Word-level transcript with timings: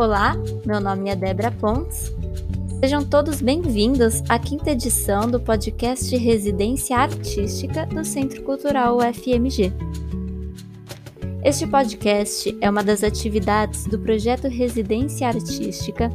Olá, 0.00 0.34
meu 0.64 0.80
nome 0.80 1.10
é 1.10 1.14
Débora 1.14 1.50
Pontes. 1.50 2.10
Sejam 2.80 3.04
todos 3.04 3.42
bem-vindos 3.42 4.22
à 4.30 4.38
quinta 4.38 4.70
edição 4.70 5.30
do 5.30 5.38
podcast 5.38 6.16
Residência 6.16 6.96
Artística 6.96 7.84
do 7.84 8.02
Centro 8.02 8.42
Cultural 8.42 8.96
UFMG. 8.96 9.70
Este 11.44 11.66
podcast 11.66 12.56
é 12.62 12.70
uma 12.70 12.82
das 12.82 13.04
atividades 13.04 13.84
do 13.84 13.98
projeto 13.98 14.48
Residência 14.48 15.28
Artística 15.28 16.08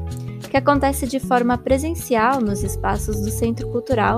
que 0.49 0.57
acontece 0.57 1.05
de 1.05 1.19
forma 1.19 1.55
presencial 1.55 2.41
nos 2.41 2.63
espaços 2.63 3.21
do 3.21 3.29
Centro 3.29 3.69
Cultural, 3.69 4.17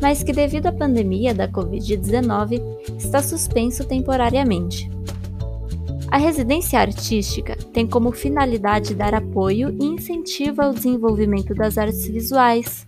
mas 0.00 0.22
que, 0.22 0.32
devido 0.32 0.66
à 0.66 0.72
pandemia 0.72 1.34
da 1.34 1.48
Covid-19, 1.48 2.62
está 2.96 3.20
suspenso 3.20 3.84
temporariamente. 3.84 4.91
A 6.12 6.18
residência 6.18 6.78
artística 6.78 7.56
tem 7.72 7.86
como 7.86 8.12
finalidade 8.12 8.94
dar 8.94 9.14
apoio 9.14 9.74
e 9.80 9.86
incentivo 9.86 10.60
ao 10.60 10.74
desenvolvimento 10.74 11.54
das 11.54 11.78
artes 11.78 12.06
visuais, 12.06 12.86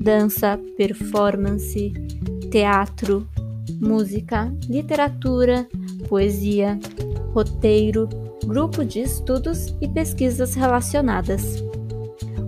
dança, 0.00 0.58
performance, 0.74 1.92
teatro, 2.50 3.28
música, 3.78 4.50
literatura, 4.70 5.68
poesia, 6.08 6.80
roteiro, 7.34 8.08
grupo 8.46 8.86
de 8.86 9.00
estudos 9.00 9.74
e 9.78 9.86
pesquisas 9.86 10.54
relacionadas. 10.54 11.62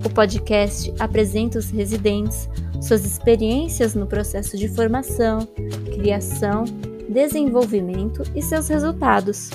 O 0.07 0.09
podcast 0.09 0.91
apresenta 0.99 1.59
os 1.59 1.69
residentes, 1.69 2.49
suas 2.81 3.05
experiências 3.05 3.95
no 3.95 4.07
processo 4.07 4.57
de 4.57 4.69
formação, 4.69 5.47
criação, 5.95 6.65
desenvolvimento 7.11 8.23
e 8.35 8.41
seus 8.41 8.69
resultados 8.69 9.51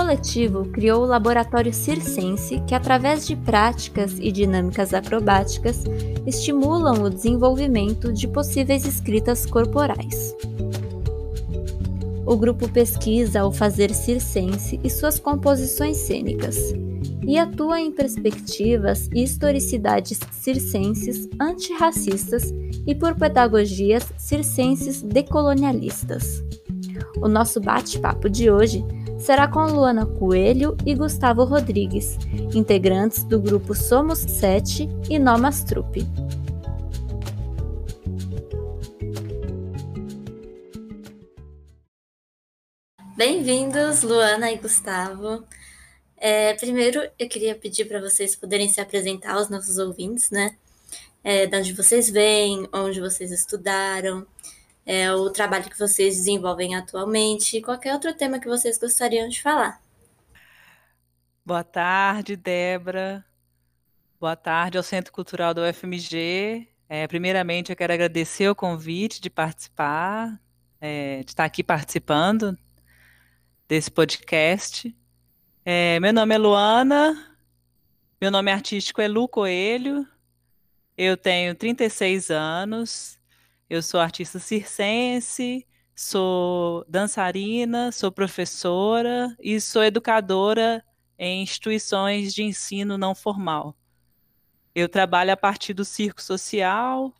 coletivo 0.00 0.64
criou 0.72 1.02
o 1.02 1.06
laboratório 1.06 1.74
circense, 1.74 2.58
que, 2.66 2.74
através 2.74 3.26
de 3.26 3.36
práticas 3.36 4.16
e 4.18 4.32
dinâmicas 4.32 4.94
acrobáticas, 4.94 5.84
estimulam 6.26 7.02
o 7.02 7.10
desenvolvimento 7.10 8.10
de 8.10 8.26
possíveis 8.26 8.86
escritas 8.86 9.44
corporais. 9.44 10.34
O 12.24 12.34
grupo 12.34 12.66
pesquisa 12.70 13.44
o 13.44 13.52
fazer 13.52 13.92
circense 13.92 14.80
e 14.82 14.88
suas 14.88 15.20
composições 15.20 15.98
cênicas, 15.98 16.56
e 17.26 17.36
atua 17.38 17.78
em 17.78 17.92
perspectivas 17.92 19.06
e 19.14 19.22
historicidades 19.22 20.18
circenses 20.32 21.28
antirracistas 21.38 22.50
e 22.86 22.94
por 22.94 23.14
pedagogias 23.14 24.10
circenses 24.16 25.02
decolonialistas. 25.02 26.42
O 27.20 27.28
nosso 27.28 27.60
bate-papo 27.60 28.30
de 28.30 28.50
hoje 28.50 28.82
será 29.20 29.46
com 29.46 29.66
Luana 29.66 30.06
Coelho 30.06 30.76
e 30.86 30.94
Gustavo 30.94 31.44
Rodrigues, 31.44 32.16
integrantes 32.54 33.22
do 33.22 33.38
grupo 33.38 33.74
Somos 33.74 34.18
Sete 34.18 34.88
e 35.10 35.18
Nomas 35.18 35.62
Trupe. 35.62 36.06
Bem-vindos, 43.14 44.02
Luana 44.02 44.50
e 44.50 44.56
Gustavo. 44.56 45.44
É, 46.16 46.54
primeiro, 46.54 47.06
eu 47.18 47.28
queria 47.28 47.54
pedir 47.54 47.84
para 47.84 48.00
vocês 48.00 48.34
poderem 48.34 48.70
se 48.70 48.80
apresentar 48.80 49.34
aos 49.34 49.50
nossos 49.50 49.76
ouvintes, 49.76 50.30
né? 50.30 50.56
É, 51.22 51.44
de 51.44 51.54
onde 51.54 51.74
vocês 51.74 52.08
vêm, 52.08 52.66
onde 52.72 52.98
vocês 52.98 53.30
estudaram, 53.30 54.26
é, 54.90 55.12
o 55.14 55.30
trabalho 55.30 55.70
que 55.70 55.78
vocês 55.78 56.16
desenvolvem 56.16 56.74
atualmente 56.74 57.56
e 57.56 57.62
qualquer 57.62 57.94
outro 57.94 58.12
tema 58.12 58.40
que 58.40 58.48
vocês 58.48 58.76
gostariam 58.76 59.28
de 59.28 59.40
falar. 59.40 59.80
Boa 61.46 61.62
tarde, 61.62 62.34
Débora. 62.34 63.24
Boa 64.18 64.34
tarde 64.34 64.76
ao 64.76 64.82
Centro 64.82 65.12
Cultural 65.12 65.54
do 65.54 65.60
UFMG. 65.60 66.66
É, 66.88 67.06
primeiramente, 67.06 67.70
eu 67.70 67.76
quero 67.76 67.92
agradecer 67.92 68.48
o 68.48 68.54
convite 68.54 69.20
de 69.20 69.30
participar, 69.30 70.36
é, 70.80 71.22
de 71.22 71.30
estar 71.30 71.44
aqui 71.44 71.62
participando 71.62 72.58
desse 73.68 73.92
podcast. 73.92 74.92
É, 75.64 76.00
meu 76.00 76.12
nome 76.12 76.34
é 76.34 76.38
Luana, 76.38 77.36
meu 78.20 78.32
nome 78.32 78.50
artístico 78.50 79.00
é 79.00 79.06
Lu 79.06 79.28
Coelho, 79.28 80.04
eu 80.96 81.16
tenho 81.16 81.54
36 81.54 82.28
anos, 82.32 83.19
eu 83.70 83.80
sou 83.80 84.00
artista 84.00 84.40
circense, 84.40 85.64
sou 85.94 86.84
dançarina, 86.88 87.92
sou 87.92 88.10
professora 88.10 89.36
e 89.38 89.60
sou 89.60 89.84
educadora 89.84 90.84
em 91.16 91.42
instituições 91.42 92.34
de 92.34 92.42
ensino 92.42 92.98
não 92.98 93.14
formal. 93.14 93.76
Eu 94.74 94.88
trabalho 94.88 95.32
a 95.32 95.36
partir 95.36 95.72
do 95.72 95.84
circo 95.84 96.20
social 96.20 97.14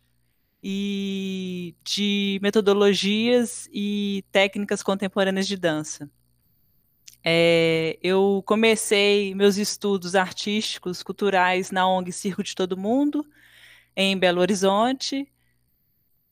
e 0.61 1.73
de 1.85 2.37
metodologias 2.41 3.69
e 3.71 4.25
técnicas 4.29 4.83
contemporâneas 4.83 5.47
de 5.47 5.55
dança. 5.55 6.11
É, 7.23 7.97
eu 8.03 8.43
comecei 8.45 9.33
meus 9.35 9.55
estudos 9.57 10.15
artísticos, 10.15 11.01
culturais 11.01 11.71
na 11.71 11.87
ONG 11.87 12.11
Circo 12.11 12.43
de 12.43 12.55
Todo 12.55 12.75
Mundo, 12.75 13.25
em 13.95 14.17
Belo 14.17 14.41
Horizonte, 14.41 15.31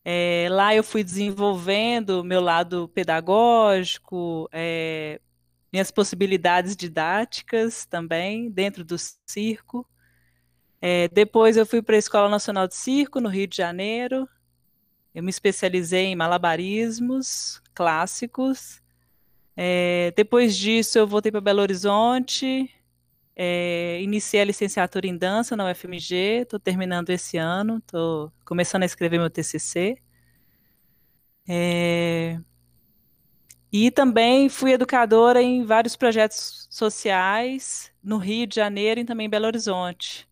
é, 0.03 0.47
lá 0.49 0.73
eu 0.73 0.83
fui 0.83 1.03
desenvolvendo 1.03 2.23
meu 2.23 2.41
lado 2.41 2.87
pedagógico, 2.89 4.49
é, 4.51 5.19
minhas 5.71 5.91
possibilidades 5.91 6.75
didáticas 6.75 7.85
também 7.85 8.49
dentro 8.49 8.83
do 8.83 8.95
circo. 9.27 9.87
É, 10.81 11.07
depois 11.09 11.57
eu 11.57 11.65
fui 11.65 11.81
para 11.81 11.95
a 11.95 11.99
Escola 11.99 12.29
Nacional 12.29 12.67
de 12.67 12.75
Circo, 12.75 13.19
no 13.19 13.29
Rio 13.29 13.47
de 13.47 13.57
Janeiro. 13.57 14.27
Eu 15.13 15.21
me 15.21 15.29
especializei 15.29 16.05
em 16.05 16.15
malabarismos 16.15 17.61
clássicos. 17.73 18.81
É, 19.55 20.13
depois 20.15 20.55
disso, 20.57 20.97
eu 20.97 21.05
voltei 21.05 21.31
para 21.31 21.41
Belo 21.41 21.61
Horizonte, 21.61 22.73
é, 23.41 24.01
iniciei 24.01 24.41
a 24.41 24.45
licenciatura 24.45 25.07
em 25.07 25.17
dança 25.17 25.55
na 25.55 25.71
UFMG, 25.71 26.41
estou 26.43 26.59
terminando 26.59 27.09
esse 27.09 27.37
ano, 27.37 27.77
estou 27.77 28.33
começando 28.45 28.83
a 28.83 28.85
escrever 28.85 29.17
meu 29.17 29.29
TCC. 29.29 29.97
É, 31.47 32.37
e 33.71 33.91
também 33.91 34.49
fui 34.49 34.73
educadora 34.73 35.41
em 35.41 35.63
vários 35.63 35.95
projetos 35.95 36.67
sociais 36.69 37.91
no 38.03 38.17
Rio 38.17 38.45
de 38.47 38.55
Janeiro 38.55 38.99
e 38.99 39.05
também 39.05 39.27
em 39.27 39.29
Belo 39.29 39.45
Horizonte. 39.45 40.27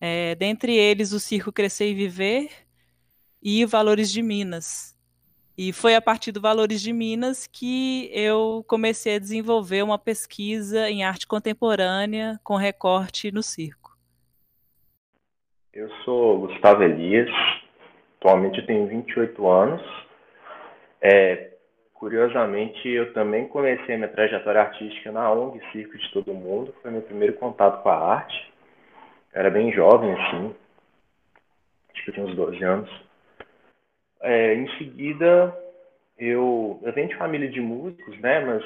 É, 0.00 0.34
dentre 0.34 0.76
eles, 0.76 1.12
o 1.12 1.20
Circo 1.20 1.52
Crescer 1.52 1.90
e 1.90 1.94
Viver 1.94 2.50
e 3.42 3.64
Valores 3.64 4.10
de 4.12 4.22
Minas. 4.22 4.94
E 5.56 5.72
foi 5.72 5.94
a 5.94 6.00
partir 6.00 6.32
do 6.32 6.40
Valores 6.40 6.80
de 6.80 6.92
Minas 6.92 7.46
que 7.46 8.10
eu 8.12 8.64
comecei 8.66 9.16
a 9.16 9.18
desenvolver 9.18 9.82
uma 9.82 9.98
pesquisa 9.98 10.88
em 10.88 11.04
arte 11.04 11.26
contemporânea 11.26 12.38
com 12.42 12.56
recorte 12.56 13.30
no 13.30 13.42
circo. 13.42 13.96
Eu 15.72 15.88
sou 16.04 16.46
Gustavo 16.46 16.82
Elias, 16.82 17.30
atualmente 18.18 18.58
eu 18.58 18.66
tenho 18.66 18.88
28 18.88 19.48
anos. 19.48 19.82
É, 21.00 21.50
curiosamente, 21.94 22.88
eu 22.88 23.12
também 23.12 23.46
comecei 23.46 23.96
minha 23.96 24.08
trajetória 24.08 24.62
artística 24.62 25.12
na 25.12 25.30
ONG 25.30 25.60
Circo 25.70 25.96
de 25.96 26.10
Todo 26.12 26.34
Mundo, 26.34 26.74
foi 26.82 26.90
meu 26.90 27.02
primeiro 27.02 27.34
contato 27.34 27.82
com 27.82 27.88
a 27.88 28.14
arte. 28.14 28.52
Era 29.32 29.50
bem 29.50 29.72
jovem, 29.72 30.12
assim, 30.12 30.54
acho 31.92 32.04
que 32.04 32.10
eu 32.10 32.14
tinha 32.14 32.26
uns 32.26 32.34
12 32.34 32.64
anos. 32.64 33.09
É, 34.22 34.54
em 34.54 34.68
seguida, 34.76 35.56
eu, 36.18 36.78
eu 36.82 36.92
venho 36.92 37.08
de 37.08 37.16
família 37.16 37.48
de 37.48 37.60
músicos, 37.60 38.18
né? 38.20 38.40
Mas 38.40 38.62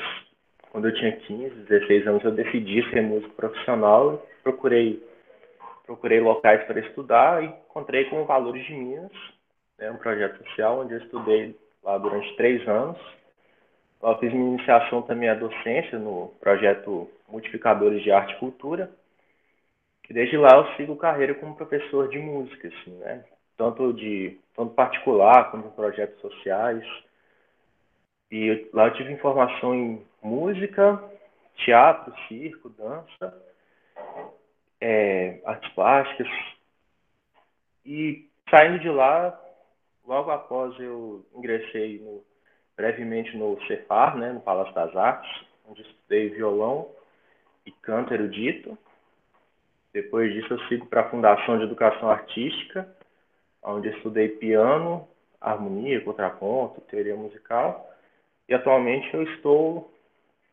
quando 0.70 0.88
eu 0.88 0.94
tinha 0.94 1.12
15, 1.12 1.54
16 1.68 2.06
anos, 2.06 2.24
eu 2.24 2.32
decidi 2.32 2.82
ser 2.90 3.02
músico 3.02 3.34
profissional. 3.34 4.26
Procurei, 4.42 5.00
procurei 5.86 6.20
locais 6.20 6.64
para 6.64 6.80
estudar 6.80 7.42
e 7.42 7.46
encontrei 7.46 8.06
com 8.06 8.22
o 8.22 8.26
Valores 8.26 8.64
de 8.66 8.74
Minas, 8.74 9.12
né, 9.78 9.90
um 9.90 9.96
projeto 9.96 10.42
social 10.44 10.80
onde 10.80 10.94
eu 10.94 10.98
estudei 10.98 11.56
lá 11.82 11.96
durante 11.98 12.34
três 12.36 12.66
anos. 12.68 12.98
Eu 14.02 14.18
fiz 14.18 14.32
minha 14.32 14.54
iniciação 14.54 15.02
também 15.02 15.28
à 15.28 15.34
docência 15.34 15.98
no 15.98 16.34
projeto 16.40 17.08
Multiplicadores 17.28 18.02
de 18.02 18.10
Arte 18.10 18.34
e 18.34 18.38
Cultura. 18.38 18.90
Que 20.02 20.12
desde 20.12 20.36
lá 20.36 20.50
eu 20.56 20.76
sigo 20.76 20.96
carreira 20.96 21.34
como 21.34 21.56
professor 21.56 22.08
de 22.08 22.18
música, 22.18 22.68
assim, 22.68 22.90
né? 22.98 23.24
Tanto 23.56 23.92
de 23.92 24.38
tanto 24.54 24.74
particular 24.74 25.50
em 25.54 25.70
projetos 25.70 26.20
sociais. 26.20 26.84
E 28.30 28.68
lá 28.72 28.86
eu 28.86 28.94
tive 28.94 29.12
informação 29.12 29.74
em 29.74 30.06
música, 30.22 31.02
teatro, 31.56 32.14
circo, 32.28 32.68
dança, 32.70 33.42
é, 34.80 35.40
artes 35.44 35.72
plásticas. 35.72 36.28
E 37.84 38.28
saindo 38.50 38.78
de 38.78 38.88
lá, 38.88 39.38
logo 40.06 40.30
após 40.30 40.78
eu 40.78 41.24
ingressei 41.34 41.98
no, 41.98 42.24
brevemente 42.76 43.36
no 43.36 43.60
Cefar, 43.66 44.16
né, 44.16 44.32
no 44.32 44.40
Palácio 44.40 44.74
das 44.74 44.94
Artes, 44.96 45.30
onde 45.68 45.82
estudei 45.82 46.30
violão 46.30 46.88
e 47.64 47.70
canto 47.70 48.12
erudito. 48.12 48.76
Depois 49.92 50.32
disso, 50.32 50.52
eu 50.52 50.58
sigo 50.66 50.86
para 50.86 51.02
a 51.02 51.10
Fundação 51.10 51.56
de 51.58 51.64
Educação 51.64 52.10
Artística, 52.10 52.88
onde 53.64 53.88
estudei 53.88 54.28
piano, 54.28 55.08
harmonia, 55.40 56.00
contraponto, 56.02 56.80
teoria 56.82 57.16
musical. 57.16 57.90
E 58.48 58.54
atualmente 58.54 59.12
eu 59.14 59.22
estou 59.22 59.92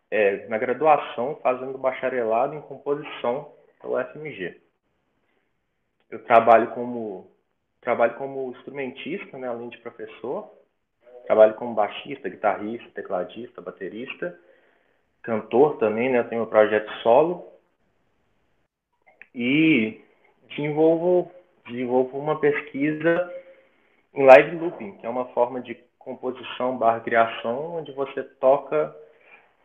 é, 0.09 0.47
na 0.47 0.57
graduação 0.57 1.37
fazendo 1.41 1.77
bacharelado 1.77 2.55
em 2.55 2.61
composição 2.61 3.51
pela 3.81 4.01
UFMG. 4.01 4.59
Eu 6.09 6.23
trabalho 6.23 6.71
como 6.71 7.29
trabalho 7.79 8.15
como 8.15 8.51
instrumentista, 8.51 9.37
né, 9.37 9.47
além 9.47 9.69
de 9.69 9.77
professor. 9.79 10.51
Trabalho 11.25 11.55
como 11.55 11.73
baixista, 11.73 12.29
guitarrista, 12.29 12.89
tecladista, 12.93 13.61
baterista, 13.61 14.37
cantor 15.21 15.77
também, 15.77 16.09
né? 16.09 16.19
Eu 16.19 16.29
tenho 16.29 16.43
um 16.43 16.47
projeto 16.47 16.91
solo 17.01 17.47
e 19.33 20.01
desenvolvo 20.49 21.31
desenvolvo 21.67 22.17
uma 22.17 22.39
pesquisa 22.39 23.31
em 24.13 24.25
live 24.25 24.55
looping, 24.57 24.97
que 24.97 25.05
é 25.05 25.09
uma 25.09 25.25
forma 25.33 25.61
de 25.61 25.75
composição 25.97 26.77
barra 26.77 26.99
criação, 26.99 27.77
onde 27.77 27.91
você 27.91 28.23
toca 28.23 28.95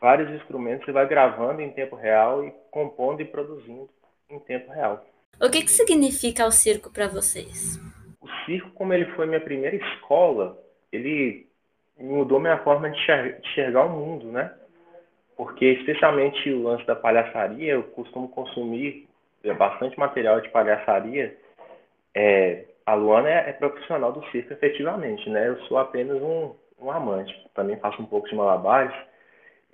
vários 0.01 0.31
instrumentos 0.31 0.87
e 0.87 0.93
vai 0.93 1.07
gravando 1.07 1.63
em 1.63 1.71
tempo 1.71 1.97
real 1.97 2.45
e 2.45 2.53
compondo 2.71 3.23
e 3.23 3.25
produzindo 3.25 3.89
em 4.31 4.39
tempo 4.41 4.71
real. 4.71 5.05
O 5.41 5.51
que, 5.51 5.63
que 5.63 5.71
significa 5.71 6.47
o 6.47 6.51
circo 6.51 6.91
para 6.91 7.09
vocês? 7.09 7.79
O 8.21 8.29
circo, 8.45 8.71
como 8.71 8.93
ele 8.93 9.07
foi 9.13 9.27
minha 9.27 9.41
primeira 9.41 9.77
escola, 9.77 10.59
ele 10.93 11.47
mudou 11.99 12.41
minha 12.41 12.59
forma 12.59 12.91
de 12.91 12.99
enxergar 13.43 13.87
o 13.87 13.91
mundo, 13.91 14.31
né? 14.31 14.53
Porque, 15.37 15.67
especialmente 15.67 16.51
o 16.51 16.63
lance 16.63 16.87
da 16.87 16.97
palhaçaria, 16.97 17.75
eu 17.75 17.83
costumo 17.83 18.29
consumir 18.29 19.07
bastante 19.59 19.99
material 19.99 20.41
de 20.41 20.49
palhaçaria. 20.49 21.37
É, 22.19 22.65
a 22.87 22.95
Luana 22.95 23.29
é, 23.29 23.51
é, 23.51 23.53
profissional 23.53 24.11
do 24.11 24.25
circo, 24.31 24.51
efetivamente, 24.51 25.29
né? 25.29 25.49
Eu 25.49 25.61
sou 25.67 25.77
apenas 25.77 26.17
um, 26.23 26.55
um 26.81 26.91
amante. 26.91 27.31
Também 27.55 27.77
faço 27.77 28.01
um 28.01 28.07
pouco 28.07 28.27
de 28.27 28.35
malabares. 28.35 28.97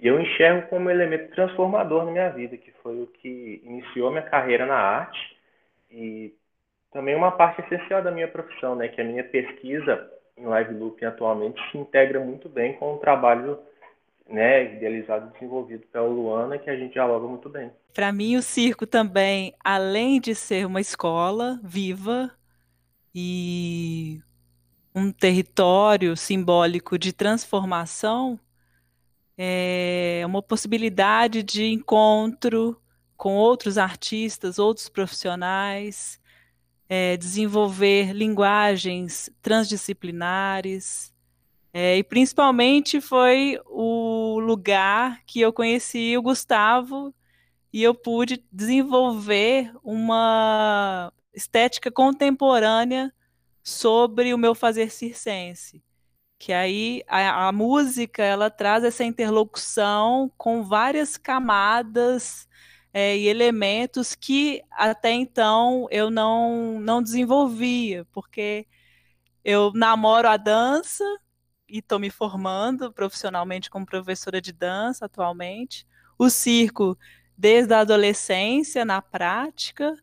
E 0.01 0.09
eu 0.09 0.21
enxergo 0.21 0.67
como 0.69 0.87
um 0.87 0.91
elemento 0.91 1.33
transformador 1.37 2.05
na 2.05 2.11
minha 2.11 2.31
vida, 2.31 2.57
que 2.57 2.73
foi 2.83 3.01
o 3.01 3.07
que 3.07 3.63
iniciou 3.65 4.11
minha 4.11 4.25
carreira 4.25 4.67
na 4.67 4.75
arte 4.75 5.37
e 5.89 6.35
também 6.93 7.15
uma 7.15 7.31
parte 7.31 7.61
essencial 7.63 8.03
da 8.03 8.11
minha 8.11 8.27
profissão, 8.27 8.75
né, 8.75 8.89
que 8.89 9.01
a 9.01 9.05
minha 9.05 9.23
pesquisa 9.23 10.11
em 10.37 10.45
live 10.45 10.75
looping 10.75 11.05
atualmente 11.05 11.63
se 11.71 11.79
integra 11.79 12.19
muito 12.19 12.49
bem 12.49 12.73
com 12.75 12.95
o 12.95 12.99
trabalho 12.99 13.59
né, 14.29 14.77
idealizado 14.77 15.29
e 15.29 15.33
desenvolvido 15.33 15.87
pela 15.93 16.07
Luana, 16.07 16.59
que 16.59 16.71
a 16.71 16.77
gente 16.77 16.93
dialoga 16.93 17.27
muito 17.27 17.49
bem. 17.49 17.71
Para 17.93 18.13
mim, 18.13 18.37
o 18.37 18.43
circo 18.43 18.87
também, 18.87 19.55
além 19.63 20.21
de 20.21 20.35
ser 20.35 20.67
uma 20.67 20.81
escola 20.81 21.61
viva 21.63 22.31
e 23.15 24.21
um 24.95 25.11
território 25.11 26.17
simbólico 26.17 26.99
de 26.99 27.13
transformação, 27.13 28.39
é 29.37 30.23
uma 30.27 30.43
possibilidade 30.43 31.43
de 31.43 31.65
encontro 31.67 32.81
com 33.17 33.37
outros 33.37 33.79
artistas, 33.79 34.59
outros 34.59 34.89
profissionais, 34.89 36.21
é, 36.89 37.17
desenvolver 37.17 38.13
linguagens 38.13 39.31
transdisciplinares. 39.41 41.13
É, 41.73 41.97
e 41.97 42.05
principalmente 42.05 43.01
foi 43.01 43.59
o 43.67 44.12
lugar 44.43 45.23
que 45.27 45.41
eu 45.41 45.53
conheci 45.53 46.17
o 46.17 46.23
Gustavo 46.23 47.15
e 47.73 47.83
eu 47.83 47.95
pude 47.95 48.45
desenvolver 48.53 49.73
uma 49.83 51.13
estética 51.35 51.91
contemporânea 51.91 53.13
sobre 53.63 54.35
o 54.35 54.39
meu 54.39 54.55
fazer 54.55 54.91
circense 54.91 55.83
que 56.43 56.53
aí 56.53 57.05
a, 57.07 57.47
a, 57.47 57.53
música 57.53 58.21
ela 58.21 58.51
traz 58.51 58.83
essa 58.83 59.05
interlocução 59.05 60.29
com 60.37 60.65
várias 60.65 61.17
camadas 61.17 62.49
é, 62.93 63.17
e 63.17 63.29
elementos 63.29 64.17
que 64.17 64.61
até 64.73 65.13
então 65.13 65.87
eu 65.89 66.11
não, 66.11 66.81
não 66.81 67.01
desenvolvia, 67.01 68.05
porque 68.11 68.67
eu 69.45 69.71
namoro 69.73 70.27
a 70.27 70.37
dança 70.37 71.05
e 71.73 71.79
estou 71.79 71.99
me 71.99 72.11
formando 72.11 72.93
profissionalmente 72.93 73.71
como 73.71 73.87
professora 73.87 74.43
de 74.43 74.53
dança 74.53 75.07
atualmente, 75.07 75.87
o 76.19 76.29
circo 76.29 76.99
desde 77.37 77.73
a 77.73 77.81
adolescência 77.81 78.85
na 78.85 79.01
prática, 79.01 79.97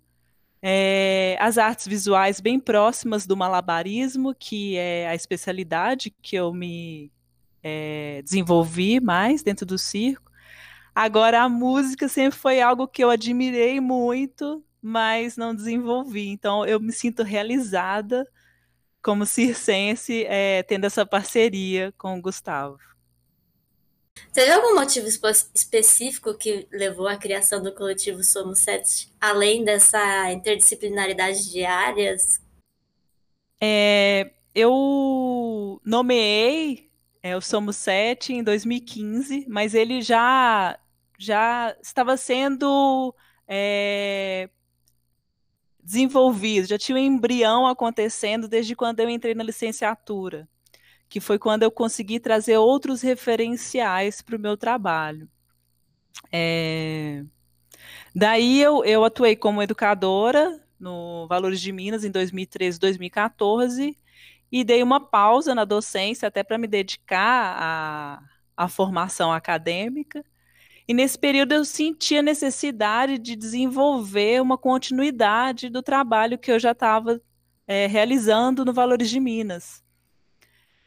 é, 0.64 1.38
as 1.40 1.60
artes 1.60 1.88
visuais 1.88 2.42
bem 2.42 2.60
próximas 2.60 3.28
do 3.28 3.38
malabarismo, 3.38 4.34
que 4.34 4.78
é 4.78 5.08
a 5.08 5.14
especialidade 5.14 6.10
que 6.24 6.36
eu 6.36 6.52
me 6.52 7.12
é, 7.62 8.24
desenvolvi 8.24 9.00
mais 9.00 9.44
dentro 9.44 9.64
do 9.64 9.78
circo. 9.78 10.32
Agora, 10.96 11.44
a 11.44 11.50
música 11.50 12.08
sempre 12.08 12.38
foi 12.38 12.60
algo 12.62 12.88
que 12.88 13.04
eu 13.04 13.12
admirei 13.12 13.80
muito, 13.80 14.66
mas 14.82 15.38
não 15.38 15.54
desenvolvi. 15.54 16.30
Então, 16.30 16.66
eu 16.66 16.80
me 16.80 16.92
sinto 16.92 17.22
realizada 17.22 18.28
como 19.02 19.26
circense, 19.26 20.26
é, 20.26 20.64
tendo 20.64 20.86
essa 20.86 21.06
parceria 21.06 21.94
com 21.98 22.18
o 22.18 22.22
Gustavo. 22.22 22.78
Teve 24.34 24.52
algum 24.52 24.76
motivo 24.76 25.08
específico 25.08 26.34
que 26.34 26.68
levou 26.72 27.08
à 27.08 27.18
criação 27.18 27.62
do 27.64 27.74
coletivo 27.74 28.24
Somos 28.24 28.60
Sete, 28.60 29.12
além 29.20 29.64
dessa 29.64 30.32
interdisciplinaridade 30.32 31.50
de 31.52 31.64
áreas? 31.64 32.42
É, 33.62 34.32
eu 34.54 35.82
nomeei 35.84 36.90
é, 37.24 37.36
o 37.36 37.42
Somos 37.42 37.78
Sete 37.78 38.34
em 38.34 38.44
2015, 38.44 39.46
mas 39.48 39.74
ele 39.74 40.02
já, 40.02 40.78
já 41.18 41.76
estava 41.82 42.16
sendo 42.16 43.14
é, 43.48 44.50
desenvolvido, 45.90 46.68
já 46.68 46.78
tinha 46.78 46.96
um 46.96 47.02
embrião 47.02 47.66
acontecendo 47.66 48.48
desde 48.48 48.76
quando 48.76 49.00
eu 49.00 49.10
entrei 49.10 49.34
na 49.34 49.44
licenciatura 49.44 50.48
que 51.10 51.20
foi 51.20 51.40
quando 51.40 51.64
eu 51.64 51.72
consegui 51.72 52.20
trazer 52.20 52.58
outros 52.58 53.02
referenciais 53.02 54.22
para 54.22 54.36
o 54.36 54.40
meu 54.40 54.56
trabalho. 54.56 55.28
É... 56.32 57.24
Daí 58.16 58.62
eu, 58.62 58.86
eu 58.86 59.04
atuei 59.04 59.36
como 59.36 59.62
educadora 59.62 60.64
no 60.80 61.28
Valores 61.28 61.60
de 61.60 61.72
Minas 61.72 62.06
em 62.06 62.12
2013, 62.12 62.80
2014 62.80 63.98
e 64.52 64.64
dei 64.64 64.84
uma 64.84 65.00
pausa 65.00 65.56
na 65.56 65.66
docência 65.66 66.28
até 66.28 66.44
para 66.44 66.58
me 66.58 66.68
dedicar 66.68 67.56
à, 67.60 68.24
à 68.56 68.68
formação 68.68 69.32
acadêmica. 69.32 70.24
E 70.90 70.94
nesse 70.96 71.20
período 71.20 71.52
eu 71.52 71.64
senti 71.64 72.18
a 72.18 72.24
necessidade 72.24 73.20
de 73.20 73.36
desenvolver 73.36 74.42
uma 74.42 74.58
continuidade 74.58 75.70
do 75.70 75.84
trabalho 75.84 76.36
que 76.36 76.52
eu 76.52 76.58
já 76.58 76.72
estava 76.72 77.22
é, 77.68 77.86
realizando 77.86 78.66
no 78.66 78.74
Valores 78.74 79.08
de 79.08 79.20
Minas. 79.20 79.84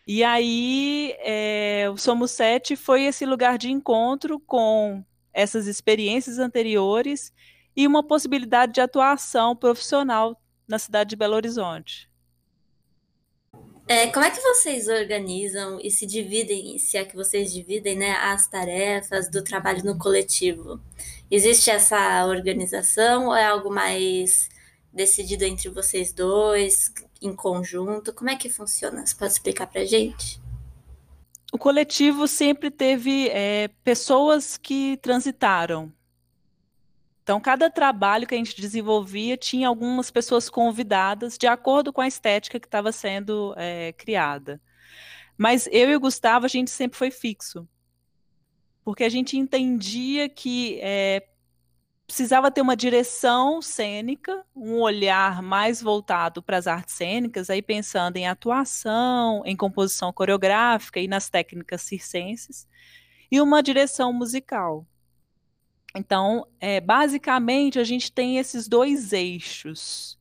E 0.04 0.24
aí, 0.24 1.14
é, 1.20 1.88
o 1.88 1.96
Somos 1.96 2.32
Sete 2.32 2.74
foi 2.74 3.04
esse 3.04 3.24
lugar 3.24 3.56
de 3.56 3.70
encontro 3.70 4.40
com 4.40 5.04
essas 5.32 5.68
experiências 5.68 6.40
anteriores 6.40 7.32
e 7.76 7.86
uma 7.86 8.02
possibilidade 8.02 8.72
de 8.72 8.80
atuação 8.80 9.54
profissional 9.54 10.36
na 10.66 10.80
cidade 10.80 11.10
de 11.10 11.16
Belo 11.16 11.36
Horizonte. 11.36 12.10
É, 13.92 14.06
como 14.06 14.24
é 14.24 14.30
que 14.30 14.40
vocês 14.40 14.88
organizam 14.88 15.78
e 15.82 15.90
se 15.90 16.06
dividem, 16.06 16.78
se 16.78 16.96
é 16.96 17.04
que 17.04 17.14
vocês 17.14 17.52
dividem, 17.52 17.94
né, 17.94 18.12
as 18.12 18.46
tarefas 18.46 19.28
do 19.28 19.44
trabalho 19.44 19.84
no 19.84 19.98
coletivo? 19.98 20.80
Existe 21.30 21.70
essa 21.70 22.24
organização 22.24 23.26
ou 23.26 23.34
é 23.34 23.44
algo 23.44 23.70
mais 23.70 24.48
decidido 24.90 25.44
entre 25.44 25.68
vocês 25.68 26.10
dois? 26.10 26.90
em 27.22 27.34
conjunto? 27.34 28.12
Como 28.12 28.30
é 28.30 28.36
que 28.36 28.50
funciona? 28.50 29.06
Você 29.06 29.14
pode 29.14 29.32
explicar 29.32 29.66
para 29.66 29.84
gente? 29.84 30.40
O 31.52 31.58
coletivo 31.58 32.26
sempre 32.26 32.70
teve 32.70 33.28
é, 33.28 33.68
pessoas 33.84 34.56
que 34.56 34.96
transitaram. 34.96 35.92
Então, 37.22 37.40
cada 37.40 37.70
trabalho 37.70 38.26
que 38.26 38.34
a 38.34 38.38
gente 38.38 38.60
desenvolvia 38.60 39.36
tinha 39.36 39.68
algumas 39.68 40.10
pessoas 40.10 40.50
convidadas 40.50 41.38
de 41.38 41.46
acordo 41.46 41.92
com 41.92 42.00
a 42.00 42.08
estética 42.08 42.58
que 42.58 42.66
estava 42.66 42.90
sendo 42.90 43.54
é, 43.56 43.92
criada. 43.92 44.60
Mas 45.38 45.68
eu 45.70 45.88
e 45.90 45.96
o 45.96 46.00
Gustavo, 46.00 46.46
a 46.46 46.48
gente 46.48 46.70
sempre 46.70 46.98
foi 46.98 47.10
fixo. 47.10 47.66
Porque 48.84 49.04
a 49.04 49.08
gente 49.08 49.38
entendia 49.38 50.28
que 50.28 50.80
é, 50.82 51.24
precisava 52.06 52.50
ter 52.50 52.60
uma 52.60 52.76
direção 52.76 53.62
cênica, 53.62 54.44
um 54.54 54.80
olhar 54.80 55.40
mais 55.40 55.80
voltado 55.80 56.42
para 56.42 56.58
as 56.58 56.66
artes 56.66 56.94
cênicas, 56.94 57.48
aí 57.48 57.62
pensando 57.62 58.16
em 58.16 58.26
atuação, 58.26 59.42
em 59.46 59.56
composição 59.56 60.12
coreográfica 60.12 61.00
e 61.00 61.06
nas 61.06 61.30
técnicas 61.30 61.82
circenses, 61.82 62.66
e 63.30 63.40
uma 63.40 63.62
direção 63.62 64.12
musical. 64.12 64.86
Então, 65.94 66.46
é, 66.60 66.80
basicamente, 66.80 67.78
a 67.78 67.84
gente 67.84 68.10
tem 68.10 68.38
esses 68.38 68.66
dois 68.66 69.12
eixos. 69.12 70.18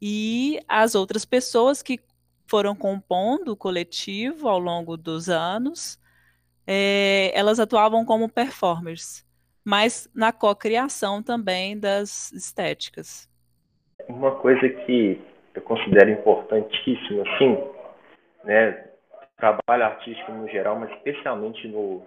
E 0.00 0.60
as 0.68 0.94
outras 0.94 1.24
pessoas 1.24 1.82
que 1.82 1.98
foram 2.46 2.74
compondo 2.74 3.52
o 3.52 3.56
coletivo 3.56 4.48
ao 4.48 4.58
longo 4.58 4.96
dos 4.96 5.28
anos, 5.28 6.00
é, 6.66 7.30
elas 7.34 7.60
atuavam 7.60 8.04
como 8.04 8.28
performers, 8.28 9.24
mas 9.64 10.10
na 10.14 10.32
cocriação 10.32 11.22
também 11.22 11.78
das 11.78 12.32
estéticas. 12.32 13.28
Uma 14.08 14.34
coisa 14.36 14.68
que 14.68 15.20
eu 15.54 15.62
considero 15.62 16.10
importantíssima, 16.10 17.22
assim, 17.34 17.56
né, 18.44 18.90
trabalho 19.36 19.84
artístico 19.84 20.32
no 20.32 20.48
geral, 20.48 20.78
mas 20.78 20.90
especialmente 20.92 21.66
no, 21.68 22.04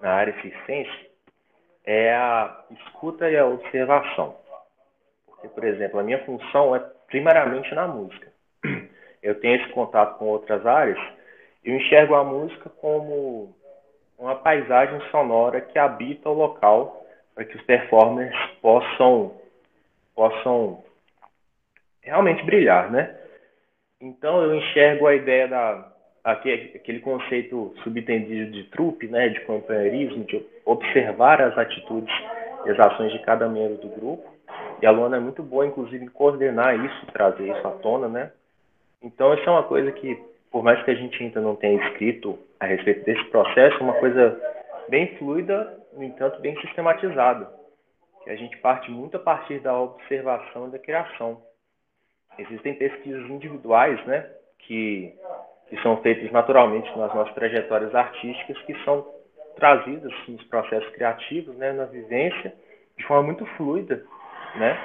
na 0.00 0.10
área 0.10 0.34
circense, 0.42 1.11
é 1.84 2.14
a 2.14 2.64
escuta 2.70 3.30
e 3.30 3.36
a 3.36 3.46
observação. 3.46 4.36
Porque, 5.26 5.48
por 5.48 5.64
exemplo, 5.64 5.98
a 5.98 6.02
minha 6.02 6.24
função 6.24 6.74
é 6.74 6.80
primariamente 7.08 7.74
na 7.74 7.86
música. 7.86 8.32
Eu 9.22 9.38
tenho 9.40 9.62
esse 9.62 9.72
contato 9.72 10.18
com 10.18 10.26
outras 10.26 10.66
áreas, 10.66 10.98
eu 11.64 11.76
enxergo 11.76 12.14
a 12.14 12.24
música 12.24 12.68
como 12.68 13.54
uma 14.18 14.34
paisagem 14.34 15.00
sonora 15.10 15.60
que 15.60 15.78
habita 15.78 16.28
o 16.28 16.34
local 16.34 17.04
para 17.34 17.44
que 17.44 17.56
os 17.56 17.62
performers 17.62 18.34
possam 18.60 19.40
possam 20.14 20.84
realmente 22.02 22.44
brilhar, 22.44 22.90
né? 22.90 23.16
Então 24.00 24.42
eu 24.42 24.56
enxergo 24.56 25.06
a 25.06 25.14
ideia 25.14 25.48
da 25.48 25.91
aquele 26.24 27.00
conceito 27.00 27.74
subtendido 27.82 28.52
de 28.52 28.64
trupe, 28.64 29.08
né, 29.08 29.28
de 29.28 29.40
companheirismo, 29.40 30.24
de 30.24 30.44
observar 30.64 31.40
as 31.42 31.56
atitudes 31.58 32.14
e 32.64 32.70
as 32.70 32.78
ações 32.78 33.12
de 33.12 33.18
cada 33.20 33.48
membro 33.48 33.78
do 33.78 33.88
grupo. 33.88 34.30
E 34.80 34.86
a 34.86 34.90
Luana 34.90 35.16
é 35.16 35.20
muito 35.20 35.42
boa, 35.42 35.66
inclusive, 35.66 36.04
em 36.04 36.08
coordenar 36.08 36.76
isso, 36.84 37.06
trazer 37.12 37.48
isso 37.48 37.66
à 37.66 37.70
tona, 37.70 38.08
né? 38.08 38.32
Então, 39.02 39.34
isso 39.34 39.48
é 39.48 39.50
uma 39.50 39.64
coisa 39.64 39.90
que, 39.90 40.16
por 40.50 40.62
mais 40.62 40.82
que 40.84 40.90
a 40.90 40.94
gente 40.94 41.22
ainda 41.22 41.40
não 41.40 41.56
tenha 41.56 41.84
escrito 41.88 42.38
a 42.60 42.66
respeito 42.66 43.04
desse 43.04 43.24
processo, 43.30 43.76
é 43.76 43.80
uma 43.80 43.94
coisa 43.94 44.40
bem 44.88 45.16
fluida, 45.16 45.78
no 45.92 46.02
entanto, 46.04 46.40
bem 46.40 46.58
sistematizada. 46.60 47.48
Que 48.22 48.30
a 48.30 48.36
gente 48.36 48.56
parte 48.58 48.90
muito 48.90 49.16
a 49.16 49.20
partir 49.20 49.58
da 49.60 49.76
observação 49.78 50.68
e 50.68 50.70
da 50.70 50.78
criação. 50.78 51.42
Existem 52.38 52.74
pesquisas 52.74 53.28
individuais, 53.28 54.04
né, 54.06 54.28
que 54.60 55.14
que 55.72 55.82
são 55.82 55.96
feitos 56.02 56.30
naturalmente 56.30 56.86
nas 56.98 57.14
nossas 57.14 57.34
trajetórias 57.34 57.94
artísticas, 57.94 58.60
que 58.66 58.74
são 58.84 59.06
trazidas 59.56 60.12
nos 60.28 60.44
processos 60.44 60.86
criativos, 60.90 61.56
né, 61.56 61.72
na 61.72 61.86
vivência, 61.86 62.54
de 62.98 63.06
forma 63.06 63.22
muito 63.22 63.46
fluida, 63.56 64.04
né? 64.54 64.78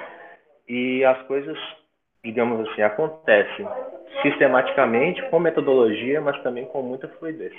E 0.65 1.03
as 1.03 1.22
coisas, 1.27 1.58
digamos 2.24 2.65
assim, 2.70 2.82
acontecem 2.84 3.67
sistematicamente, 4.22 5.22
com 5.29 5.41
metodologia, 5.41 6.22
mas 6.22 6.41
também 6.41 6.65
com 6.67 6.82
muita 6.82 7.10
fluidez. 7.10 7.53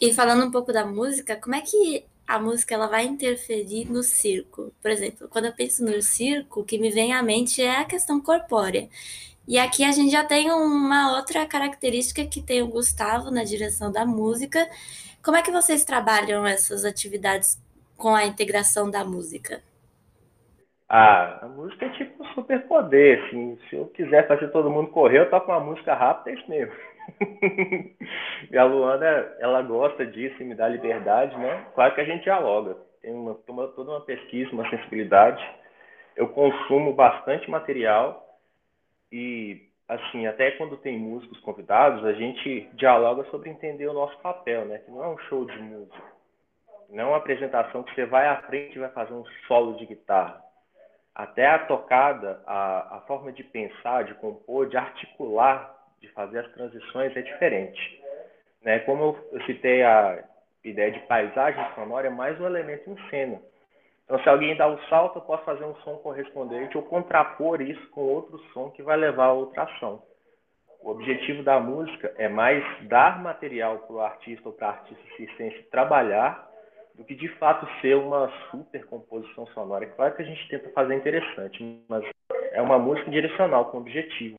E 0.00 0.14
falando 0.14 0.46
um 0.46 0.50
pouco 0.50 0.72
da 0.72 0.86
música, 0.86 1.36
como 1.36 1.54
é 1.54 1.60
que 1.60 2.02
a 2.26 2.38
música 2.38 2.74
ela 2.74 2.86
vai 2.86 3.04
interferir 3.04 3.92
no 3.92 4.02
circo? 4.02 4.72
Por 4.80 4.90
exemplo, 4.90 5.28
quando 5.28 5.46
eu 5.46 5.52
penso 5.52 5.84
no 5.84 6.00
circo, 6.00 6.60
o 6.60 6.64
que 6.64 6.78
me 6.78 6.88
vem 6.88 7.12
à 7.12 7.22
mente 7.22 7.60
é 7.60 7.76
a 7.76 7.84
questão 7.84 8.22
corpórea. 8.22 8.88
E 9.46 9.58
aqui 9.58 9.84
a 9.84 9.90
gente 9.90 10.10
já 10.10 10.24
tem 10.24 10.50
uma 10.52 11.16
outra 11.16 11.44
característica 11.46 12.24
que 12.24 12.40
tem 12.40 12.62
o 12.62 12.68
Gustavo 12.68 13.30
na 13.30 13.42
direção 13.42 13.90
da 13.90 14.06
música. 14.06 14.68
Como 15.22 15.36
é 15.36 15.42
que 15.42 15.50
vocês 15.50 15.84
trabalham 15.84 16.46
essas 16.46 16.84
atividades 16.84 17.60
com 17.96 18.14
a 18.14 18.24
integração 18.24 18.88
da 18.88 19.04
música? 19.04 19.60
Ah, 20.88 21.40
a 21.42 21.48
música 21.48 21.86
é 21.86 21.88
tipo 21.90 22.22
um 22.22 22.26
superpoder, 22.34 23.24
assim. 23.24 23.58
Se 23.68 23.76
eu 23.76 23.86
quiser 23.86 24.28
fazer 24.28 24.48
todo 24.48 24.70
mundo 24.70 24.90
correr, 24.90 25.20
eu 25.20 25.30
toco 25.30 25.50
uma 25.50 25.60
música 25.60 25.94
rápida, 25.94 26.30
é 26.30 26.34
isso 26.34 26.50
mesmo. 26.50 26.74
e 28.50 28.56
a 28.56 28.64
Luana, 28.64 29.06
ela 29.40 29.60
gosta 29.62 30.06
disso 30.06 30.36
e 30.40 30.44
me 30.44 30.54
dá 30.54 30.68
liberdade, 30.68 31.36
né? 31.36 31.66
Claro 31.74 31.94
que 31.94 32.00
a 32.00 32.04
gente 32.04 32.22
dialoga. 32.22 32.76
Tem 33.00 33.12
uma, 33.12 33.34
toda 33.68 33.90
uma 33.90 34.02
pesquisa, 34.02 34.52
uma 34.52 34.68
sensibilidade. 34.70 35.42
Eu 36.14 36.28
consumo 36.28 36.92
bastante 36.92 37.50
material 37.50 38.21
e, 39.12 39.68
assim, 39.86 40.26
até 40.26 40.52
quando 40.52 40.78
tem 40.78 40.98
músicos 40.98 41.38
convidados, 41.40 42.02
a 42.04 42.14
gente 42.14 42.68
dialoga 42.72 43.24
sobre 43.30 43.50
entender 43.50 43.86
o 43.86 43.92
nosso 43.92 44.18
papel, 44.20 44.64
né? 44.64 44.78
Que 44.78 44.90
não 44.90 45.04
é 45.04 45.08
um 45.08 45.18
show 45.18 45.44
de 45.44 45.58
música. 45.58 46.02
Não 46.88 47.04
é 47.04 47.06
uma 47.06 47.16
apresentação 47.18 47.82
que 47.82 47.94
você 47.94 48.06
vai 48.06 48.26
à 48.26 48.36
frente 48.42 48.74
e 48.74 48.80
vai 48.80 48.90
fazer 48.90 49.12
um 49.12 49.24
solo 49.46 49.76
de 49.76 49.84
guitarra. 49.84 50.42
Até 51.14 51.46
a 51.46 51.58
tocada, 51.58 52.42
a, 52.46 52.96
a 52.96 53.00
forma 53.02 53.30
de 53.32 53.44
pensar, 53.44 54.04
de 54.04 54.14
compor, 54.14 54.68
de 54.68 54.78
articular, 54.78 55.74
de 56.00 56.08
fazer 56.08 56.38
as 56.38 56.52
transições 56.52 57.14
é 57.14 57.20
diferente. 57.20 58.02
Né? 58.62 58.78
Como 58.80 59.18
eu, 59.32 59.42
citei 59.42 59.82
a 59.82 60.24
ideia 60.64 60.90
de 60.90 61.00
paisagem 61.00 61.62
sonora, 61.74 62.06
é 62.06 62.10
mais 62.10 62.40
um 62.40 62.46
elemento 62.46 62.90
em 62.90 63.10
cena. 63.10 63.40
Então, 64.04 64.22
se 64.22 64.28
alguém 64.28 64.56
dá 64.56 64.66
o 64.66 64.74
um 64.74 64.82
salto, 64.88 65.18
eu 65.18 65.22
posso 65.22 65.44
fazer 65.44 65.64
um 65.64 65.74
som 65.76 65.96
correspondente 65.98 66.76
ou 66.76 66.82
contrapor 66.82 67.60
isso 67.60 67.88
com 67.90 68.02
outro 68.02 68.38
som 68.52 68.70
que 68.70 68.82
vai 68.82 68.96
levar 68.96 69.26
a 69.26 69.32
outra 69.32 69.62
ação. 69.62 70.02
O 70.82 70.90
objetivo 70.90 71.42
da 71.44 71.60
música 71.60 72.12
é 72.18 72.28
mais 72.28 72.64
dar 72.88 73.22
material 73.22 73.78
para 73.78 73.94
o 73.94 74.00
artista 74.00 74.48
ou 74.48 74.54
para 74.54 74.68
a 74.68 74.70
artista 74.72 75.02
circense 75.16 75.62
trabalhar 75.70 76.50
do 76.94 77.04
que 77.04 77.14
de 77.14 77.28
fato 77.38 77.66
ser 77.80 77.96
uma 77.96 78.30
super 78.50 78.84
composição 78.86 79.46
sonora. 79.48 79.86
Claro 79.86 80.14
que 80.14 80.22
a 80.22 80.24
gente 80.24 80.48
tenta 80.48 80.68
fazer 80.70 80.94
interessante, 80.94 81.84
mas 81.88 82.04
é 82.52 82.60
uma 82.60 82.78
música 82.78 83.10
direcional, 83.10 83.70
com 83.70 83.78
objetivo. 83.78 84.38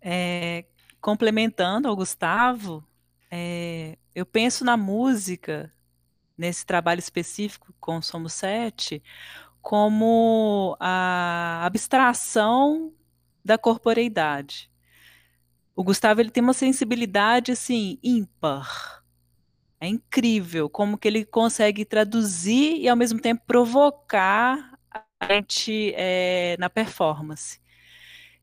É, 0.00 0.64
complementando 1.00 1.88
ao 1.88 1.96
Gustavo, 1.96 2.82
é, 3.30 3.96
eu 4.14 4.24
penso 4.24 4.64
na 4.64 4.76
música 4.76 5.70
nesse 6.36 6.64
trabalho 6.66 6.98
específico 6.98 7.74
com 7.80 8.02
Somos 8.02 8.32
Sete, 8.32 9.02
como 9.62 10.76
a 10.78 11.64
abstração 11.64 12.92
da 13.44 13.56
corporeidade. 13.56 14.70
O 15.74 15.82
Gustavo 15.84 16.20
ele 16.20 16.30
tem 16.30 16.42
uma 16.42 16.54
sensibilidade 16.54 17.52
assim 17.52 17.98
ímpar. 18.02 19.04
É 19.80 19.86
incrível 19.86 20.70
como 20.70 20.96
que 20.96 21.06
ele 21.06 21.24
consegue 21.24 21.84
traduzir 21.84 22.80
e 22.80 22.88
ao 22.88 22.96
mesmo 22.96 23.20
tempo 23.20 23.42
provocar 23.46 24.78
a 25.20 25.34
gente 25.34 25.92
é, 25.96 26.56
na 26.58 26.70
performance. 26.70 27.60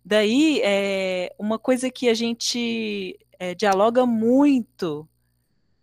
Daí, 0.06 0.62
é, 0.64 1.34
uma 1.40 1.58
coisa 1.58 1.90
que 1.90 2.10
a 2.10 2.14
gente 2.14 3.18
é, 3.40 3.56
dialoga 3.56 4.06
muito 4.06 5.08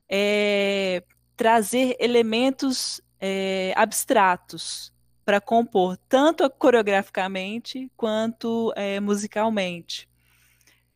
é 0.08 1.02
trazer 1.40 1.96
elementos 1.98 3.00
é, 3.18 3.72
abstratos 3.74 4.92
para 5.24 5.40
compor, 5.40 5.96
tanto 6.06 6.50
coreograficamente 6.50 7.90
quanto 7.96 8.70
é, 8.76 9.00
musicalmente. 9.00 10.06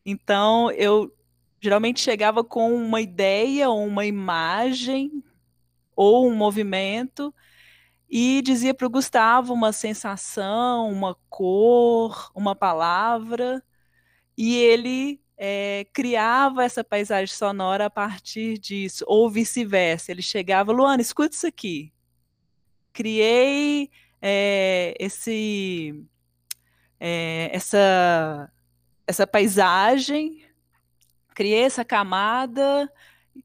Então, 0.04 0.70
eu 0.72 1.10
geralmente 1.58 2.02
chegava 2.02 2.44
com 2.44 2.74
uma 2.74 3.00
ideia 3.00 3.70
uma 3.70 4.04
imagem 4.04 5.24
ou 5.96 6.28
um 6.28 6.36
movimento 6.36 7.34
e 8.06 8.42
dizia 8.42 8.74
para 8.74 8.86
o 8.86 8.90
Gustavo 8.90 9.54
uma 9.54 9.72
sensação, 9.72 10.92
uma 10.92 11.16
cor, 11.30 12.30
uma 12.34 12.54
palavra, 12.54 13.64
e 14.36 14.54
ele 14.56 15.23
é, 15.36 15.86
criava 15.92 16.64
essa 16.64 16.84
paisagem 16.84 17.34
sonora 17.34 17.86
a 17.86 17.90
partir 17.90 18.58
disso, 18.58 19.04
ou 19.06 19.28
vice-versa. 19.28 20.12
Ele 20.12 20.22
chegava, 20.22 20.72
Luana, 20.72 21.02
escuta 21.02 21.34
isso 21.34 21.46
aqui. 21.46 21.92
Criei 22.92 23.90
é, 24.22 24.94
esse, 24.98 26.04
é, 27.00 27.50
essa, 27.52 28.50
essa 29.06 29.26
paisagem, 29.26 30.44
criei 31.34 31.64
essa 31.64 31.84
camada 31.84 32.90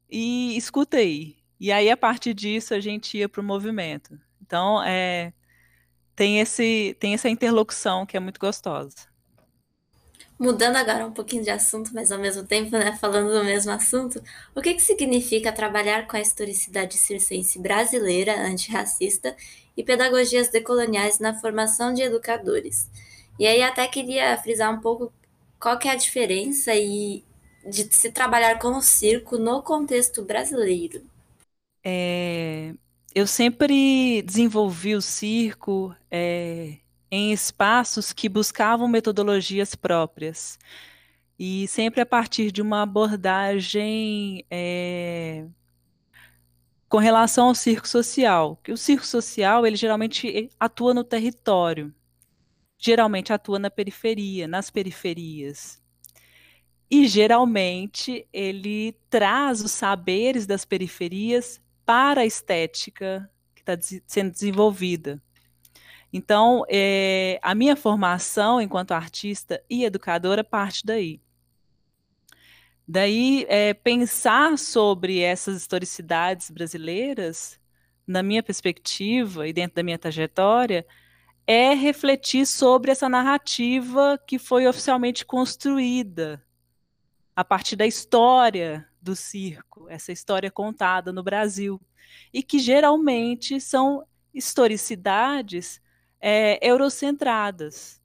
e 0.08 0.56
escuta 0.56 0.98
aí. 0.98 1.36
E 1.58 1.70
aí, 1.70 1.90
a 1.90 1.96
partir 1.96 2.32
disso, 2.32 2.72
a 2.72 2.80
gente 2.80 3.18
ia 3.18 3.28
para 3.28 3.40
o 3.40 3.44
movimento. 3.44 4.18
Então, 4.40 4.82
é, 4.82 5.32
tem, 6.16 6.40
esse, 6.40 6.96
tem 6.98 7.12
essa 7.14 7.28
interlocução 7.28 8.06
que 8.06 8.16
é 8.16 8.20
muito 8.20 8.40
gostosa. 8.40 9.09
Mudando 10.40 10.76
agora 10.76 11.06
um 11.06 11.12
pouquinho 11.12 11.44
de 11.44 11.50
assunto, 11.50 11.92
mas 11.94 12.10
ao 12.10 12.18
mesmo 12.18 12.44
tempo, 12.44 12.72
né, 12.72 12.96
falando 12.96 13.30
do 13.32 13.44
mesmo 13.44 13.70
assunto, 13.72 14.22
o 14.56 14.62
que, 14.62 14.74
que 14.74 14.82
significa 14.82 15.52
trabalhar 15.52 16.06
com 16.08 16.16
a 16.16 16.20
historicidade 16.20 16.96
circense 16.98 17.58
brasileira 17.60 18.34
antirracista 18.40 19.36
e 19.76 19.84
pedagogias 19.84 20.48
decoloniais 20.48 21.20
na 21.20 21.34
formação 21.38 21.94
de 21.94 22.02
educadores? 22.02 22.88
E 23.38 23.46
aí 23.46 23.62
até 23.62 23.86
queria 23.86 24.36
frisar 24.38 24.72
um 24.74 24.80
pouco 24.80 25.12
qual 25.60 25.78
que 25.78 25.88
é 25.88 25.92
a 25.92 25.96
diferença 25.96 26.74
e 26.74 27.22
de 27.66 27.94
se 27.94 28.10
trabalhar 28.10 28.58
com 28.58 28.70
o 28.76 28.82
circo 28.82 29.38
no 29.38 29.62
contexto 29.62 30.24
brasileiro. 30.24 31.02
É, 31.84 32.74
eu 33.14 33.26
sempre 33.26 34.22
desenvolvi 34.22 34.94
o 34.94 35.00
circo 35.02 35.94
é, 36.10 36.78
em 37.10 37.32
espaços 37.32 38.12
que 38.12 38.28
buscavam 38.28 38.86
metodologias 38.86 39.74
próprias 39.74 40.58
e 41.38 41.66
sempre 41.68 42.02
a 42.02 42.06
partir 42.06 42.52
de 42.52 42.60
uma 42.60 42.82
abordagem 42.82 44.44
é, 44.50 45.46
com 46.86 46.98
relação 46.98 47.48
ao 47.48 47.54
circo 47.54 47.88
social, 47.88 48.60
que 48.62 48.70
o 48.70 48.76
circo 48.76 49.06
social 49.06 49.66
ele 49.66 49.76
geralmente 49.76 50.50
atua 50.60 50.92
no 50.92 51.02
território, 51.02 51.94
geralmente 52.76 53.32
atua 53.32 53.58
na 53.58 53.70
periferia, 53.70 54.46
nas 54.46 54.70
periferias. 54.70 55.80
E 56.90 57.06
geralmente 57.06 58.26
ele 58.32 58.92
traz 59.08 59.62
os 59.62 59.70
saberes 59.70 60.46
das 60.46 60.64
periferias 60.64 61.58
para 61.86 62.20
a 62.20 62.26
estética 62.26 63.30
que 63.54 63.62
está 63.62 63.78
sendo 64.06 64.32
desenvolvida. 64.32 65.22
Então, 66.12 66.64
é, 66.68 67.38
a 67.42 67.54
minha 67.54 67.76
formação 67.76 68.60
enquanto 68.60 68.92
artista 68.92 69.62
e 69.70 69.84
educadora 69.84 70.42
parte 70.42 70.84
daí. 70.84 71.20
Daí, 72.86 73.46
é, 73.48 73.72
pensar 73.72 74.58
sobre 74.58 75.20
essas 75.20 75.56
historicidades 75.56 76.50
brasileiras, 76.50 77.60
na 78.04 78.22
minha 78.22 78.42
perspectiva 78.42 79.46
e 79.46 79.52
dentro 79.52 79.76
da 79.76 79.82
minha 79.84 79.98
trajetória, 79.98 80.84
é 81.46 81.74
refletir 81.74 82.46
sobre 82.46 82.90
essa 82.90 83.08
narrativa 83.08 84.18
que 84.26 84.38
foi 84.38 84.66
oficialmente 84.66 85.24
construída 85.24 86.44
a 87.34 87.44
partir 87.44 87.76
da 87.76 87.86
história 87.86 88.86
do 89.00 89.14
circo, 89.14 89.86
essa 89.88 90.10
história 90.10 90.50
contada 90.50 91.12
no 91.12 91.22
Brasil, 91.22 91.80
e 92.32 92.42
que 92.42 92.58
geralmente 92.58 93.60
são 93.60 94.04
historicidades 94.34 95.80
é, 96.20 96.58
eurocentradas, 96.66 98.00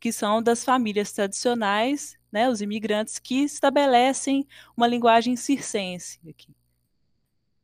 que 0.00 0.12
são 0.12 0.42
das 0.42 0.64
famílias 0.64 1.12
tradicionais, 1.12 2.16
né, 2.30 2.48
os 2.48 2.60
imigrantes 2.60 3.18
que 3.18 3.42
estabelecem 3.42 4.46
uma 4.76 4.86
linguagem 4.86 5.34
circense 5.36 6.20
aqui. 6.28 6.54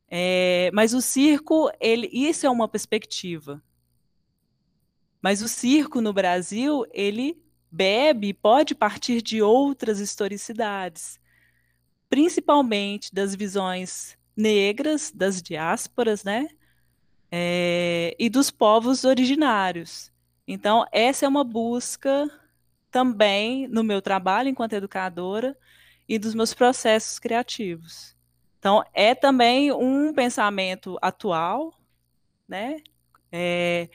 É, 0.07 0.69
mas 0.73 0.93
o 0.93 1.01
circo, 1.01 1.71
ele, 1.79 2.09
isso 2.11 2.45
é 2.45 2.49
uma 2.49 2.67
perspectiva. 2.67 3.61
Mas 5.21 5.41
o 5.41 5.47
circo 5.47 6.01
no 6.01 6.13
Brasil, 6.13 6.85
ele 6.91 7.41
bebe, 7.71 8.33
pode 8.33 8.75
partir 8.75 9.21
de 9.21 9.41
outras 9.41 9.99
historicidades, 9.99 11.19
principalmente 12.09 13.13
das 13.13 13.35
visões 13.35 14.17
negras, 14.35 15.11
das 15.11 15.41
diásporas, 15.41 16.23
né? 16.23 16.47
É, 17.37 18.15
e 18.17 18.29
dos 18.29 18.49
povos 18.49 19.03
originários. 19.03 20.09
Então, 20.47 20.85
essa 20.89 21.25
é 21.25 21.27
uma 21.27 21.43
busca 21.43 22.31
também 22.89 23.67
no 23.67 23.83
meu 23.83 24.01
trabalho 24.01 24.47
enquanto 24.47 24.71
educadora 24.71 25.57
e 26.07 26.17
dos 26.17 26.33
meus 26.33 26.53
processos 26.53 27.19
criativos. 27.19 28.15
Então, 28.57 28.81
é 28.93 29.13
também 29.13 29.69
um 29.73 30.13
pensamento 30.13 30.97
atual, 31.01 31.77
né? 32.47 32.77
É, 33.29 33.89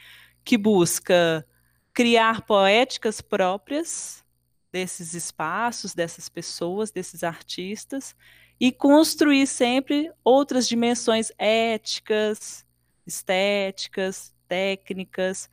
que 0.45 0.59
busca 0.59 1.47
criar 1.95 2.43
poéticas 2.43 3.23
próprias 3.23 4.23
desses 4.71 5.15
espaços, 5.15 5.95
dessas 5.95 6.29
pessoas, 6.29 6.91
desses 6.91 7.25
artistas, 7.25 8.15
e 8.61 8.71
construir 8.71 9.47
sempre 9.47 10.13
outras 10.23 10.69
dimensões 10.69 11.33
éticas, 11.39 12.67
estéticas, 13.15 14.35
técnicas, 14.49 15.49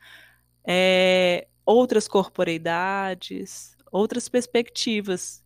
é, 0.66 1.46
outras 1.64 2.08
corporeidades, 2.08 3.76
outras 3.90 4.28
perspectivas, 4.28 5.44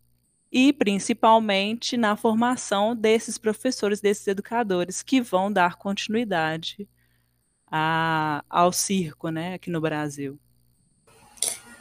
e 0.51 0.71
principalmente 0.71 1.97
na 1.97 2.15
formação 2.15 2.95
desses 2.95 3.39
professores, 3.39 3.99
desses 3.99 4.27
educadores 4.27 5.01
que 5.01 5.19
vão 5.19 5.51
dar 5.51 5.77
continuidade 5.77 6.87
a, 7.65 8.45
ao 8.47 8.71
circo, 8.71 9.29
né, 9.29 9.55
aqui 9.55 9.71
no 9.71 9.81
Brasil. 9.81 10.39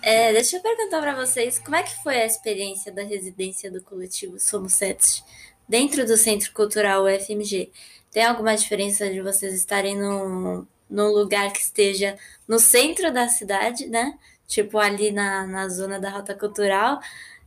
É, 0.00 0.32
deixa 0.32 0.56
eu 0.56 0.62
perguntar 0.62 1.00
para 1.00 1.14
vocês 1.14 1.58
como 1.58 1.76
é 1.76 1.82
que 1.82 2.02
foi 2.02 2.16
a 2.16 2.26
experiência 2.26 2.90
da 2.90 3.02
residência 3.02 3.70
do 3.70 3.82
coletivo 3.82 4.40
Somos 4.40 4.72
Sete 4.72 5.22
dentro 5.68 6.04
do 6.06 6.16
Centro 6.16 6.50
Cultural 6.52 7.04
UFMG. 7.04 7.70
Tem 8.12 8.24
alguma 8.24 8.54
diferença 8.54 9.10
de 9.10 9.20
vocês 9.20 9.52
estarem 9.54 9.96
num, 9.96 10.66
num 10.88 11.08
lugar 11.08 11.52
que 11.52 11.58
esteja 11.58 12.16
no 12.46 12.58
centro 12.60 13.12
da 13.12 13.28
cidade, 13.28 13.86
né? 13.86 14.16
Tipo 14.46 14.78
ali 14.78 15.10
na, 15.10 15.46
na 15.46 15.68
zona 15.68 15.98
da 15.98 16.10
Rota 16.10 16.34
Cultural, 16.34 17.00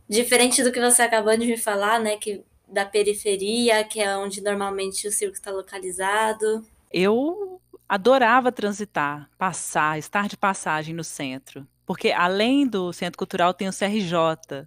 diferente 0.08 0.62
do 0.62 0.72
que 0.72 0.80
você 0.80 1.02
acabou 1.02 1.36
de 1.36 1.46
me 1.46 1.56
falar, 1.56 2.00
né? 2.00 2.16
Que 2.16 2.42
da 2.68 2.84
periferia, 2.84 3.84
que 3.84 4.00
é 4.00 4.16
onde 4.16 4.42
normalmente 4.42 5.06
o 5.06 5.12
circo 5.12 5.36
está 5.36 5.52
localizado. 5.52 6.66
Eu 6.92 7.60
adorava 7.88 8.50
transitar, 8.50 9.30
passar, 9.38 9.98
estar 9.98 10.28
de 10.28 10.36
passagem 10.36 10.92
no 10.94 11.04
centro 11.04 11.66
porque 11.86 12.10
além 12.10 12.66
do 12.66 12.92
Centro 12.92 13.16
Cultural 13.16 13.54
tem 13.54 13.68
o 13.68 13.72
CRJ. 13.72 14.66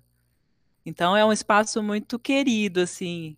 Então 0.86 1.16
é 1.16 1.24
um 1.26 1.34
espaço 1.34 1.84
muito 1.84 2.18
querido 2.18 2.80
assim 2.80 3.36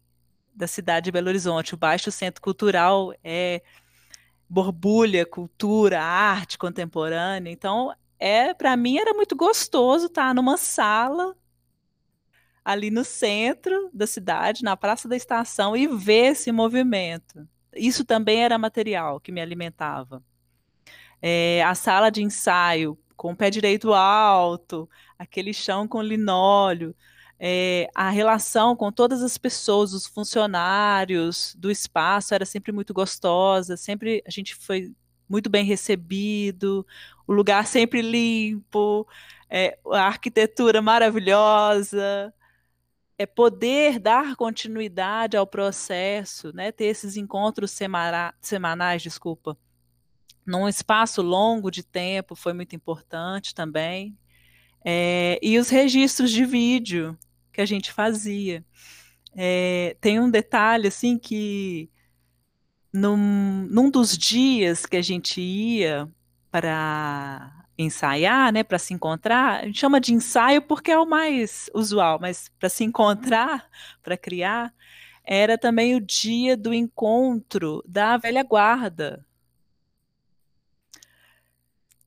da 0.53 0.67
cidade 0.67 1.05
de 1.05 1.11
Belo 1.11 1.27
Horizonte. 1.27 1.73
O 1.73 1.77
Baixo 1.77 2.11
Centro 2.11 2.41
Cultural 2.41 3.13
é 3.23 3.61
borbulha, 4.49 5.25
cultura, 5.25 6.01
arte 6.01 6.57
contemporânea. 6.57 7.51
Então 7.51 7.93
é 8.19 8.53
para 8.53 8.75
mim 8.77 8.97
era 8.97 9.13
muito 9.13 9.35
gostoso 9.35 10.07
estar 10.07 10.35
numa 10.35 10.57
sala 10.57 11.35
ali 12.63 12.91
no 12.91 13.03
centro 13.03 13.89
da 13.93 14.05
cidade, 14.05 14.63
na 14.63 14.77
Praça 14.77 15.07
da 15.07 15.15
Estação 15.15 15.75
e 15.75 15.87
ver 15.87 16.31
esse 16.31 16.51
movimento. 16.51 17.47
Isso 17.73 18.05
também 18.05 18.43
era 18.43 18.57
material 18.57 19.19
que 19.19 19.31
me 19.31 19.41
alimentava. 19.41 20.23
É, 21.21 21.63
a 21.63 21.73
sala 21.73 22.09
de 22.09 22.21
ensaio 22.21 22.97
com 23.15 23.31
o 23.31 23.35
pé 23.35 23.49
direito 23.49 23.93
alto, 23.93 24.89
aquele 25.17 25.53
chão 25.53 25.87
com 25.87 26.01
linóleo, 26.01 26.95
é, 27.43 27.89
a 27.95 28.11
relação 28.11 28.75
com 28.75 28.91
todas 28.91 29.23
as 29.23 29.35
pessoas, 29.35 29.93
os 29.93 30.05
funcionários 30.05 31.55
do 31.57 31.71
espaço 31.71 32.35
era 32.35 32.45
sempre 32.45 32.71
muito 32.71 32.93
gostosa, 32.93 33.75
sempre 33.75 34.21
a 34.27 34.29
gente 34.29 34.53
foi 34.53 34.93
muito 35.27 35.49
bem 35.49 35.65
recebido, 35.65 36.85
o 37.25 37.33
lugar 37.33 37.65
sempre 37.65 37.99
limpo, 38.03 39.07
é, 39.49 39.75
a 39.91 40.01
arquitetura 40.01 40.83
maravilhosa, 40.83 42.31
é 43.17 43.25
poder 43.25 43.97
dar 43.97 44.35
continuidade 44.35 45.35
ao 45.35 45.47
processo, 45.47 46.53
né, 46.53 46.71
ter 46.71 46.85
esses 46.85 47.17
encontros 47.17 47.71
semana, 47.71 48.35
semanais, 48.39 49.01
desculpa, 49.01 49.57
num 50.45 50.69
espaço 50.69 51.23
longo 51.23 51.71
de 51.71 51.81
tempo 51.81 52.35
foi 52.35 52.53
muito 52.53 52.75
importante 52.75 53.55
também. 53.55 54.15
É, 54.85 55.39
e 55.41 55.57
os 55.57 55.69
registros 55.69 56.31
de 56.31 56.45
vídeo 56.45 57.17
que 57.51 57.61
a 57.61 57.65
gente 57.65 57.91
fazia. 57.91 58.65
É, 59.35 59.95
tem 60.01 60.19
um 60.19 60.29
detalhe 60.29 60.87
assim 60.87 61.17
que 61.17 61.89
num, 62.93 63.17
num 63.69 63.89
dos 63.89 64.17
dias 64.17 64.85
que 64.85 64.97
a 64.97 65.01
gente 65.01 65.39
ia 65.41 66.09
para 66.51 67.65
ensaiar, 67.77 68.51
né, 68.51 68.63
para 68.63 68.77
se 68.77 68.93
encontrar, 68.93 69.61
a 69.61 69.65
gente 69.65 69.79
chama 69.79 69.99
de 69.99 70.13
ensaio 70.13 70.61
porque 70.61 70.91
é 70.91 70.97
o 70.99 71.05
mais 71.05 71.69
usual, 71.73 72.19
mas 72.19 72.49
para 72.59 72.69
se 72.69 72.83
encontrar, 72.83 73.69
para 74.03 74.17
criar, 74.17 74.73
era 75.23 75.57
também 75.57 75.95
o 75.95 76.01
dia 76.01 76.57
do 76.57 76.73
encontro 76.73 77.83
da 77.87 78.17
velha 78.17 78.43
guarda, 78.43 79.25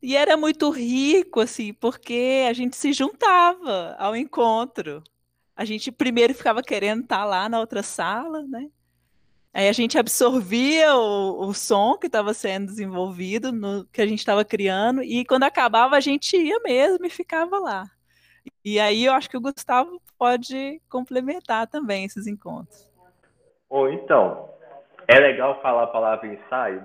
e 0.06 0.14
era 0.16 0.36
muito 0.36 0.68
rico, 0.68 1.40
assim, 1.40 1.72
porque 1.72 2.44
a 2.46 2.52
gente 2.52 2.76
se 2.76 2.92
juntava 2.92 3.96
ao 3.98 4.14
encontro. 4.14 5.02
A 5.56 5.64
gente 5.64 5.92
primeiro 5.92 6.34
ficava 6.34 6.62
querendo 6.62 7.02
estar 7.02 7.24
lá 7.24 7.48
na 7.48 7.60
outra 7.60 7.82
sala, 7.82 8.42
né? 8.42 8.68
Aí 9.52 9.68
a 9.68 9.72
gente 9.72 9.96
absorvia 9.96 10.96
o, 10.96 11.46
o 11.46 11.54
som 11.54 11.96
que 11.96 12.08
estava 12.08 12.34
sendo 12.34 12.66
desenvolvido, 12.66 13.52
no, 13.52 13.84
que 13.86 14.02
a 14.02 14.06
gente 14.06 14.18
estava 14.18 14.44
criando, 14.44 15.02
e 15.02 15.24
quando 15.24 15.44
acabava 15.44 15.96
a 15.96 16.00
gente 16.00 16.36
ia 16.36 16.58
mesmo 16.60 17.06
e 17.06 17.10
ficava 17.10 17.58
lá. 17.58 17.84
E 18.64 18.80
aí 18.80 19.04
eu 19.04 19.12
acho 19.12 19.30
que 19.30 19.36
o 19.36 19.40
Gustavo 19.40 20.02
pode 20.18 20.80
complementar 20.88 21.68
também 21.68 22.04
esses 22.04 22.26
encontros. 22.26 22.92
Ou 23.68 23.88
então, 23.88 24.50
é 25.06 25.20
legal 25.20 25.62
falar 25.62 25.84
a 25.84 25.88
palavra 25.88 26.26
ensaio, 26.26 26.84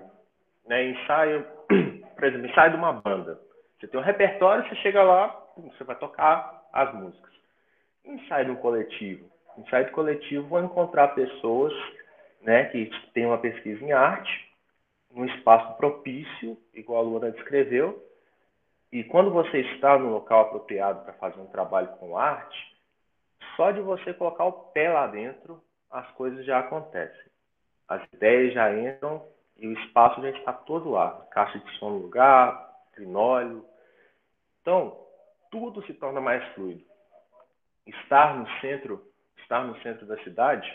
né? 0.67 0.91
Ensaio 0.91 1.43
por 2.19 2.25
exemplo, 2.25 2.47
ensaio 2.47 2.71
de 2.71 2.77
uma 2.77 2.93
banda. 2.93 3.39
Você 3.79 3.87
tem 3.87 3.99
um 3.99 4.03
repertório, 4.03 4.67
você 4.67 4.75
chega 4.77 5.01
lá, 5.01 5.35
você 5.57 5.83
vai 5.85 5.95
tocar 5.95 6.67
as 6.73 6.93
músicas. 6.93 7.28
Um 8.09 8.55
coletivo. 8.55 9.29
De 9.57 9.91
coletivo, 9.91 10.47
vou 10.47 10.63
encontrar 10.63 11.09
pessoas 11.09 11.71
né, 12.41 12.65
que 12.65 12.89
têm 13.13 13.27
uma 13.27 13.37
pesquisa 13.37 13.83
em 13.83 13.91
arte 13.91 14.49
num 15.13 15.25
espaço 15.25 15.77
propício, 15.77 16.57
igual 16.73 16.99
a 16.99 17.03
Luana 17.03 17.31
descreveu, 17.31 18.03
e 18.91 19.03
quando 19.03 19.31
você 19.31 19.59
está 19.59 19.97
no 19.97 20.09
local 20.09 20.41
apropriado 20.41 21.03
para 21.03 21.13
fazer 21.13 21.39
um 21.39 21.47
trabalho 21.47 21.89
com 21.99 22.17
arte, 22.17 22.57
só 23.55 23.71
de 23.71 23.81
você 23.81 24.13
colocar 24.13 24.45
o 24.45 24.53
pé 24.71 24.89
lá 24.89 25.05
dentro, 25.05 25.61
as 25.91 26.09
coisas 26.11 26.43
já 26.45 26.59
acontecem. 26.59 27.29
As 27.87 28.01
ideias 28.13 28.53
já 28.53 28.73
entram 28.73 29.23
e 29.57 29.67
o 29.67 29.73
espaço 29.73 30.21
já 30.21 30.29
está 30.31 30.53
todo 30.53 30.91
lá. 30.91 31.27
Caixa 31.31 31.59
de 31.59 31.77
som 31.77 31.91
no 31.91 31.97
lugar, 31.97 32.71
trinóleo. 32.93 33.65
Então, 34.61 34.97
tudo 35.51 35.83
se 35.85 35.93
torna 35.93 36.21
mais 36.21 36.43
fluido. 36.53 36.88
Estar 37.85 38.35
no 38.35 38.47
centro, 38.59 39.01
estar 39.37 39.63
no 39.63 39.79
centro 39.81 40.05
da 40.05 40.17
cidade, 40.23 40.71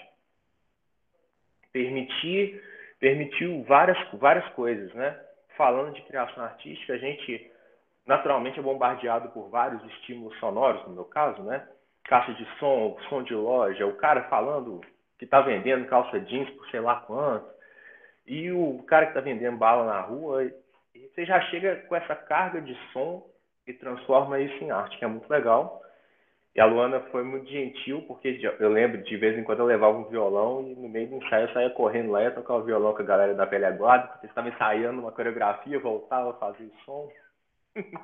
permitir, 1.72 2.62
permitiu 2.98 3.62
várias, 3.64 3.98
várias 4.14 4.48
coisas, 4.54 4.92
né? 4.94 5.20
Falando 5.56 5.94
de 5.94 6.02
criação 6.02 6.42
artística, 6.42 6.92
a 6.92 6.98
gente 6.98 7.50
naturalmente 8.06 8.58
é 8.58 8.62
bombardeado 8.62 9.30
por 9.30 9.48
vários 9.48 9.82
estímulos 9.92 10.38
sonoros, 10.38 10.86
no 10.86 10.94
meu 10.94 11.04
caso, 11.04 11.42
né? 11.42 11.66
Caixa 12.04 12.34
de 12.34 12.44
som, 12.58 12.98
som 13.08 13.22
de 13.22 13.34
loja, 13.34 13.86
o 13.86 13.96
cara 13.96 14.24
falando 14.24 14.80
que 15.18 15.24
está 15.24 15.40
vendendo 15.40 15.86
calça 15.86 16.20
jeans 16.20 16.50
por 16.50 16.68
sei 16.70 16.80
lá 16.80 16.96
quanto, 16.96 17.48
e 18.26 18.50
o 18.50 18.82
cara 18.84 19.06
que 19.06 19.12
está 19.12 19.20
vendendo 19.20 19.56
bala 19.56 19.86
na 19.86 20.00
rua, 20.00 20.50
você 21.14 21.24
já 21.24 21.40
chega 21.42 21.76
com 21.88 21.94
essa 21.94 22.14
carga 22.14 22.60
de 22.60 22.74
som 22.92 23.26
e 23.66 23.72
transforma 23.72 24.40
isso 24.40 24.62
em 24.62 24.70
arte, 24.70 24.98
que 24.98 25.04
é 25.04 25.08
muito 25.08 25.28
legal. 25.30 25.82
E 26.54 26.60
a 26.60 26.66
Luana 26.66 27.00
foi 27.10 27.24
muito 27.24 27.50
gentil, 27.50 28.02
porque 28.02 28.40
eu 28.60 28.70
lembro 28.70 29.02
de 29.02 29.16
vez 29.16 29.36
em 29.36 29.42
quando 29.42 29.58
eu 29.58 29.66
levava 29.66 29.98
um 29.98 30.04
violão 30.04 30.62
e 30.68 30.76
no 30.76 30.88
meio 30.88 31.08
do 31.08 31.16
ensaio 31.16 31.48
eu 31.48 31.52
saía 31.52 31.70
correndo 31.70 32.12
lá 32.12 32.22
ia 32.22 32.30
tocar 32.30 32.54
o 32.54 32.62
violão 32.62 32.94
com 32.94 33.02
a 33.02 33.04
galera 33.04 33.34
da 33.34 33.44
velha 33.44 33.72
guarda, 33.72 34.06
porque 34.06 34.26
eles 34.26 34.30
estavam 34.30 34.50
ensaiando 34.52 35.00
uma 35.00 35.10
coreografia, 35.10 35.80
voltava, 35.80 36.32
fazia 36.34 36.66
o 36.66 36.84
som. 36.84 37.08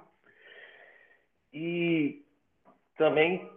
e 1.55 2.25
também 2.97 3.49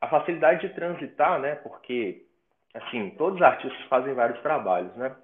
a 0.00 0.08
facilidade 0.08 0.66
de 0.66 0.74
transitar, 0.74 1.38
né? 1.38 1.54
Porque, 1.56 2.26
assim, 2.74 3.10
todos 3.10 3.36
os 3.36 3.42
artistas 3.42 3.80
fazem 3.86 4.12
vários 4.12 4.40
trabalhos, 4.40 4.94
né? 4.96 5.14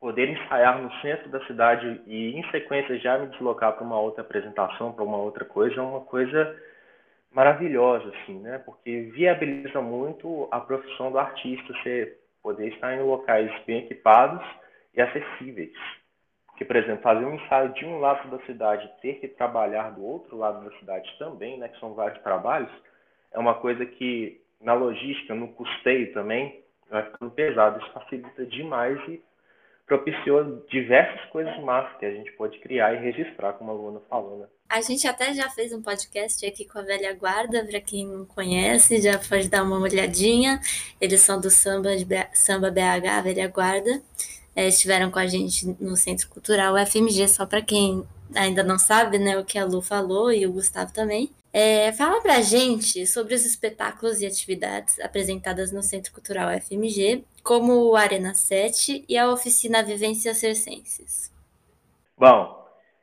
Poder 0.00 0.28
ensaiar 0.28 0.82
no 0.82 0.92
centro 1.00 1.30
da 1.30 1.46
cidade 1.46 2.02
e, 2.06 2.36
em 2.36 2.50
sequência, 2.50 2.98
já 2.98 3.16
me 3.16 3.28
deslocar 3.28 3.74
para 3.74 3.84
uma 3.84 4.00
outra 4.00 4.22
apresentação, 4.22 4.92
para 4.92 5.04
uma 5.04 5.18
outra 5.18 5.44
coisa, 5.44 5.76
é 5.76 5.80
uma 5.80 6.00
coisa 6.00 6.60
maravilhosa, 7.34 8.08
assim, 8.08 8.38
né? 8.40 8.58
Porque 8.58 9.10
viabiliza 9.14 9.80
muito 9.80 10.48
a 10.50 10.60
profissão 10.60 11.10
do 11.10 11.18
artista, 11.18 11.72
você 11.72 12.18
poder 12.42 12.68
estar 12.68 12.94
em 12.94 13.02
locais 13.02 13.50
bem 13.64 13.78
equipados 13.84 14.44
e 14.94 15.00
acessíveis. 15.00 15.72
Porque, 16.46 16.64
por 16.64 16.76
exemplo, 16.76 17.02
fazer 17.02 17.24
um 17.24 17.34
ensaio 17.34 17.72
de 17.72 17.84
um 17.84 17.98
lado 17.98 18.28
da 18.30 18.44
cidade 18.44 18.90
ter 19.00 19.14
que 19.14 19.28
trabalhar 19.28 19.90
do 19.90 20.04
outro 20.04 20.36
lado 20.36 20.64
da 20.64 20.76
cidade 20.78 21.10
também, 21.18 21.58
né? 21.58 21.68
Que 21.68 21.80
são 21.80 21.94
vários 21.94 22.22
trabalhos, 22.22 22.70
é 23.32 23.38
uma 23.38 23.54
coisa 23.54 23.86
que, 23.86 24.40
na 24.60 24.74
logística, 24.74 25.34
no 25.34 25.48
custeio 25.48 26.12
também, 26.12 26.62
vai 26.90 27.04
ficando 27.04 27.30
pesado. 27.30 27.80
Isso 27.80 27.92
facilita 27.92 28.44
demais 28.46 28.98
e 29.08 29.22
propiciou 29.86 30.64
diversas 30.68 31.24
coisas 31.30 31.58
massas 31.60 31.96
que 31.98 32.06
a 32.06 32.10
gente 32.10 32.30
pode 32.32 32.58
criar 32.60 32.92
e 32.92 32.98
registrar, 32.98 33.54
como 33.54 33.70
a 33.70 33.74
Luana 33.74 34.00
falou, 34.08 34.38
né? 34.38 34.46
A 34.72 34.80
gente 34.80 35.06
até 35.06 35.34
já 35.34 35.50
fez 35.50 35.70
um 35.74 35.82
podcast 35.82 36.46
aqui 36.46 36.64
com 36.64 36.78
a 36.78 36.82
Velha 36.82 37.12
Guarda, 37.12 37.62
para 37.62 37.78
quem 37.78 38.06
não 38.06 38.24
conhece, 38.24 39.02
já 39.02 39.18
pode 39.18 39.46
dar 39.46 39.64
uma 39.64 39.78
olhadinha. 39.78 40.62
Eles 40.98 41.20
são 41.20 41.38
do 41.38 41.50
Samba. 41.50 41.90
Samba 42.32 42.70
BH, 42.70 43.22
Velha 43.22 43.48
Guarda. 43.48 44.02
É, 44.56 44.66
estiveram 44.68 45.10
com 45.10 45.18
a 45.18 45.26
gente 45.26 45.66
no 45.78 45.94
Centro 45.94 46.26
Cultural 46.30 46.74
FMG, 46.86 47.28
só 47.28 47.44
para 47.44 47.60
quem 47.60 48.02
ainda 48.34 48.62
não 48.62 48.78
sabe 48.78 49.18
né, 49.18 49.38
o 49.38 49.44
que 49.44 49.58
a 49.58 49.66
Lu 49.66 49.82
falou 49.82 50.32
e 50.32 50.46
o 50.46 50.52
Gustavo 50.52 50.90
também. 50.90 51.30
É, 51.52 51.92
fala 51.92 52.22
pra 52.22 52.40
gente 52.40 53.06
sobre 53.06 53.34
os 53.34 53.44
espetáculos 53.44 54.22
e 54.22 54.26
atividades 54.26 54.98
apresentadas 55.00 55.70
no 55.70 55.82
Centro 55.82 56.10
Cultural 56.12 56.48
FMG, 56.58 57.22
como 57.42 57.74
o 57.74 57.94
Arena 57.94 58.32
7 58.32 59.04
e 59.06 59.18
a 59.18 59.30
oficina 59.30 59.82
Vivências 59.82 60.38
Circenses. 60.38 61.30
Bom, 62.16 62.61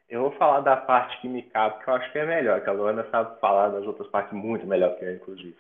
eu 0.10 0.22
vou 0.22 0.32
falar 0.32 0.62
da 0.62 0.76
parte 0.76 1.20
que 1.22 1.28
me 1.28 1.44
cabe, 1.44 1.84
que 1.84 1.90
eu 1.90 1.94
acho 1.94 2.12
que 2.12 2.18
é 2.18 2.26
melhor, 2.26 2.62
que 2.62 2.70
a 2.70 2.74
Luana 2.74 3.08
sabe 3.12 3.40
falar 3.40 3.70
das 3.70 3.86
outras 3.86 4.08
partes 4.08 4.34
muito 4.34 4.66
melhor 4.66 4.98
que 4.98 5.06
eu, 5.06 5.14
inclusive. 5.14 5.56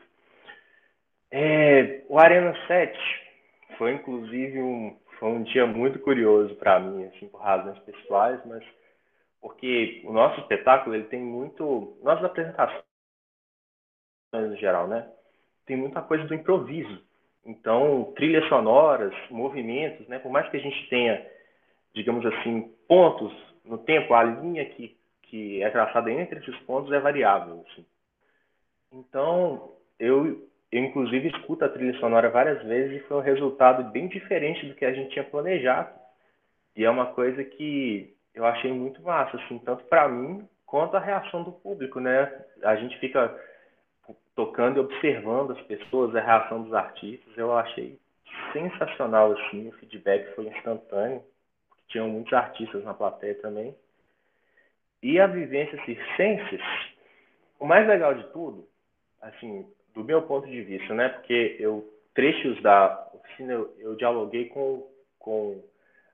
É, 1.31 2.01
o 2.09 2.17
Arena 2.17 2.55
7 2.67 2.97
foi, 3.77 3.93
inclusive, 3.93 4.59
um, 4.59 4.97
foi 5.19 5.29
um 5.29 5.43
dia 5.43 5.67
muito 5.67 5.99
curioso 5.99 6.55
para 6.55 6.79
mim, 6.79 7.05
assim, 7.05 7.27
por 7.27 7.41
razões 7.41 7.77
pessoais, 7.79 8.39
mas 8.45 8.63
porque 9.39 10.01
o 10.05 10.11
nosso 10.11 10.41
espetáculo 10.41 10.95
ele 10.95 11.05
tem 11.05 11.21
muito, 11.21 11.97
nossas 12.03 12.25
apresentações 12.25 12.83
no 14.33 14.55
geral, 14.57 14.87
né? 14.87 15.07
Tem 15.65 15.77
muita 15.77 16.01
coisa 16.01 16.25
do 16.25 16.33
improviso. 16.33 17.01
Então, 17.45 18.11
trilhas 18.15 18.47
sonoras, 18.49 19.13
movimentos, 19.29 20.07
né? 20.07 20.19
Por 20.19 20.31
mais 20.31 20.49
que 20.49 20.57
a 20.57 20.59
gente 20.59 20.89
tenha, 20.89 21.25
digamos 21.93 22.25
assim, 22.25 22.73
pontos 22.87 23.48
no 23.69 23.77
tempo, 23.77 24.13
a 24.13 24.23
linha 24.23 24.65
que, 24.65 24.97
que 25.21 25.61
é 25.61 25.69
traçada 25.69 26.11
entre 26.11 26.39
esses 26.39 26.57
pontos 26.61 26.91
é 26.91 26.99
variável. 26.99 27.63
Assim. 27.69 27.85
Então, 28.91 29.71
eu, 29.99 30.49
eu 30.71 30.83
inclusive 30.83 31.29
escuto 31.29 31.63
a 31.63 31.69
trilha 31.69 31.97
sonora 31.99 32.29
várias 32.29 32.63
vezes 32.63 32.97
e 32.97 33.07
foi 33.07 33.17
um 33.17 33.21
resultado 33.21 33.83
bem 33.91 34.07
diferente 34.07 34.65
do 34.65 34.73
que 34.73 34.83
a 34.83 34.91
gente 34.91 35.11
tinha 35.11 35.23
planejado. 35.23 35.91
E 36.75 36.83
é 36.83 36.89
uma 36.89 37.07
coisa 37.07 37.43
que 37.43 38.15
eu 38.33 38.43
achei 38.45 38.71
muito 38.73 39.01
massa, 39.03 39.37
assim, 39.37 39.59
tanto 39.59 39.83
para 39.85 40.09
mim 40.09 40.47
quanto 40.65 40.97
a 40.97 40.99
reação 40.99 41.43
do 41.43 41.51
público, 41.51 41.99
né? 41.99 42.31
A 42.63 42.75
gente 42.75 42.97
fica 42.99 43.39
tocando 44.35 44.77
e 44.77 44.79
observando 44.79 45.51
as 45.51 45.61
pessoas, 45.61 46.15
a 46.15 46.21
reação 46.21 46.63
dos 46.63 46.73
artistas, 46.73 47.37
eu 47.37 47.55
achei 47.55 47.99
sensacional, 48.53 49.33
assim, 49.33 49.67
o 49.67 49.71
feedback 49.73 50.33
foi 50.33 50.47
instantâneo, 50.47 51.21
tinham 51.89 52.07
muitos 52.07 52.33
artistas 52.33 52.83
na 52.83 52.93
plateia 52.93 53.35
também. 53.35 53.75
E 55.01 55.19
a 55.19 55.27
vivência 55.27 55.83
circenses, 55.85 56.61
o 57.59 57.65
mais 57.65 57.87
legal 57.87 58.13
de 58.13 58.23
tudo, 58.31 58.67
assim, 59.21 59.67
do 59.93 60.03
meu 60.03 60.21
ponto 60.23 60.47
de 60.47 60.61
vista, 60.61 60.93
né? 60.93 61.09
Porque 61.09 61.57
eu, 61.59 61.87
trechos 62.13 62.61
da 62.61 63.09
oficina, 63.13 63.53
eu, 63.53 63.75
eu 63.79 63.95
dialoguei 63.95 64.49
com, 64.49 64.87
com 65.17 65.63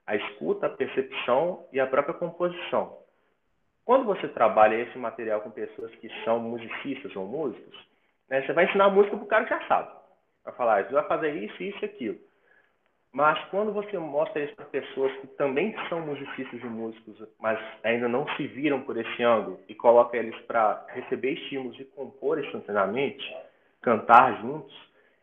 a 0.05 0.15
escuta, 0.15 0.67
a 0.67 0.69
percepção 0.69 1.65
e 1.71 1.79
a 1.79 1.87
própria 1.87 2.13
composição. 2.13 2.97
Quando 3.83 4.05
você 4.05 4.27
trabalha 4.27 4.75
esse 4.75 4.97
material 4.97 5.41
com 5.41 5.51
pessoas 5.51 5.93
que 5.95 6.09
são 6.23 6.39
musicistas 6.39 7.15
ou 7.15 7.27
músicos, 7.27 7.75
né, 8.29 8.41
você 8.41 8.53
vai 8.53 8.65
ensinar 8.65 8.89
música 8.89 9.15
para 9.15 9.25
o 9.25 9.27
cara 9.27 9.43
que 9.45 9.51
já 9.51 9.67
sabe. 9.67 9.93
Vai 10.43 10.53
falar, 10.55 10.85
você 10.85 10.93
vai 10.93 11.07
fazer 11.07 11.33
isso, 11.35 11.61
isso 11.61 11.79
e 11.81 11.85
aquilo. 11.85 12.19
Mas 13.15 13.41
quando 13.45 13.71
você 13.71 13.97
mostra 13.97 14.43
isso 14.43 14.53
para 14.57 14.65
pessoas 14.65 15.09
que 15.21 15.27
também 15.37 15.73
são 15.87 16.01
musicistas 16.01 16.61
e 16.61 16.65
músicos, 16.65 17.15
mas 17.39 17.57
ainda 17.81 18.09
não 18.09 18.27
se 18.35 18.45
viram 18.45 18.81
por 18.81 18.97
esse 18.97 19.23
ângulo, 19.23 19.57
e 19.69 19.73
coloca 19.73 20.17
eles 20.17 20.37
para 20.41 20.85
receber 20.89 21.31
estímulos 21.31 21.79
e 21.79 21.85
compor 21.85 22.43
instantaneamente, 22.43 23.25
cantar 23.81 24.41
juntos, 24.41 24.75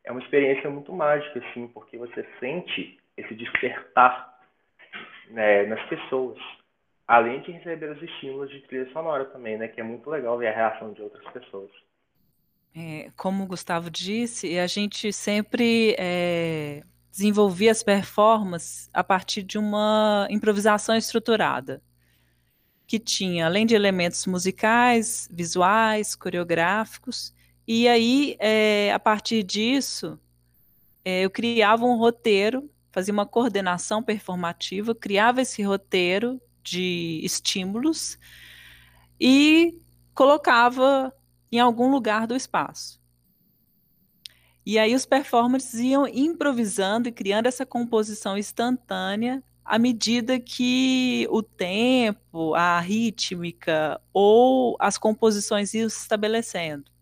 é 0.05 0.11
uma 0.11 0.22
experiência 0.22 0.70
muito 0.70 0.90
mágica, 0.90 1.38
assim, 1.38 1.68
porque 1.68 1.98
você 1.98 2.26
sente 2.40 2.98
esse 3.14 3.35
despertar 3.35 4.38
né, 5.28 5.64
nas 5.64 5.87
pessoas. 5.90 6.38
Além 7.07 7.42
de 7.42 7.52
receber 7.52 7.90
os 7.90 8.02
estímulos 8.02 8.48
de 8.48 8.62
trilha 8.62 8.90
sonora 8.94 9.26
também, 9.26 9.59
né? 9.59 9.68
Que 9.68 9.83
é 9.83 9.85
muito 9.85 10.09
legal 10.09 10.38
ver 10.38 10.48
a 10.48 10.55
reação 10.55 10.94
de 10.94 11.02
outras 11.02 11.31
pessoas. 11.31 11.70
É, 12.74 13.11
como 13.18 13.44
o 13.44 13.46
Gustavo 13.46 13.90
disse, 13.90 14.59
a 14.59 14.66
gente 14.66 15.12
sempre 15.12 15.94
é, 15.98 16.83
desenvolvia 17.12 17.70
as 17.70 17.85
performances 17.85 18.90
a 18.92 19.05
partir 19.05 19.44
de 19.44 19.59
uma 19.59 20.27
improvisação 20.31 20.96
estruturada, 20.96 21.81
que 22.87 22.98
tinha, 22.98 23.46
além 23.46 23.64
de 23.64 23.77
elementos 23.77 24.27
musicais, 24.27 25.29
visuais, 25.31 26.16
coreográficos, 26.16 27.33
e 27.68 27.87
aí, 27.87 28.37
é, 28.40 28.92
a 28.92 28.98
partir 28.98 29.44
disso, 29.44 30.18
é, 31.05 31.20
eu 31.25 31.31
criava 31.31 31.85
um 31.85 31.96
roteiro 31.96 32.68
fazia 32.92 33.12
uma 33.12 33.27
coordenação 33.27 34.03
performativa, 34.03 34.94
criava 34.94 35.40
esse 35.40 35.62
roteiro 35.62 36.40
de 36.62 37.20
estímulos 37.25 38.18
e 39.18 39.81
colocava 40.14 41.12
em 41.51 41.59
algum 41.59 41.90
lugar 41.90 42.27
do 42.27 42.37
espaço. 42.37 43.01
E 44.64 44.79
aí 44.79 44.94
os 44.94 45.05
performers 45.05 45.75
iam 45.75 46.07
improvisando 46.07 47.09
e 47.09 47.12
criando 47.12 47.46
essa 47.46 47.66
composição 47.66 48.38
instantânea 48.38 49.42
à 49.64 49.79
medida 49.79 50.38
que 50.38 51.27
o 51.31 51.42
tempo, 51.42 52.55
a 52.55 52.81
rítmica 52.81 54.01
ou 54.12 54.77
as 54.79 54.98
composições 54.98 55.72
iam 55.75 55.88
se 55.88 55.98
estabelecendo. 55.98 56.92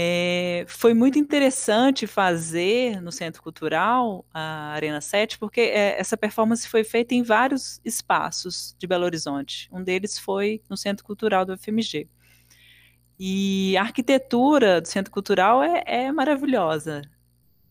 É, 0.00 0.64
foi 0.68 0.94
muito 0.94 1.18
interessante 1.18 2.06
fazer 2.06 3.00
no 3.00 3.10
Centro 3.10 3.42
Cultural, 3.42 4.24
a 4.32 4.70
Arena 4.72 5.00
7, 5.00 5.36
porque 5.38 5.60
é, 5.60 5.98
essa 5.98 6.16
performance 6.16 6.68
foi 6.68 6.84
feita 6.84 7.14
em 7.14 7.22
vários 7.24 7.80
espaços 7.84 8.76
de 8.78 8.86
Belo 8.86 9.04
Horizonte. 9.04 9.68
Um 9.72 9.82
deles 9.82 10.16
foi 10.16 10.62
no 10.70 10.76
Centro 10.76 11.04
Cultural 11.04 11.44
do 11.44 11.58
FMG. 11.58 12.08
E 13.18 13.76
a 13.76 13.82
arquitetura 13.82 14.80
do 14.80 14.86
Centro 14.86 15.12
Cultural 15.12 15.62
é, 15.62 15.82
é 15.86 16.12
maravilhosa. 16.12 17.02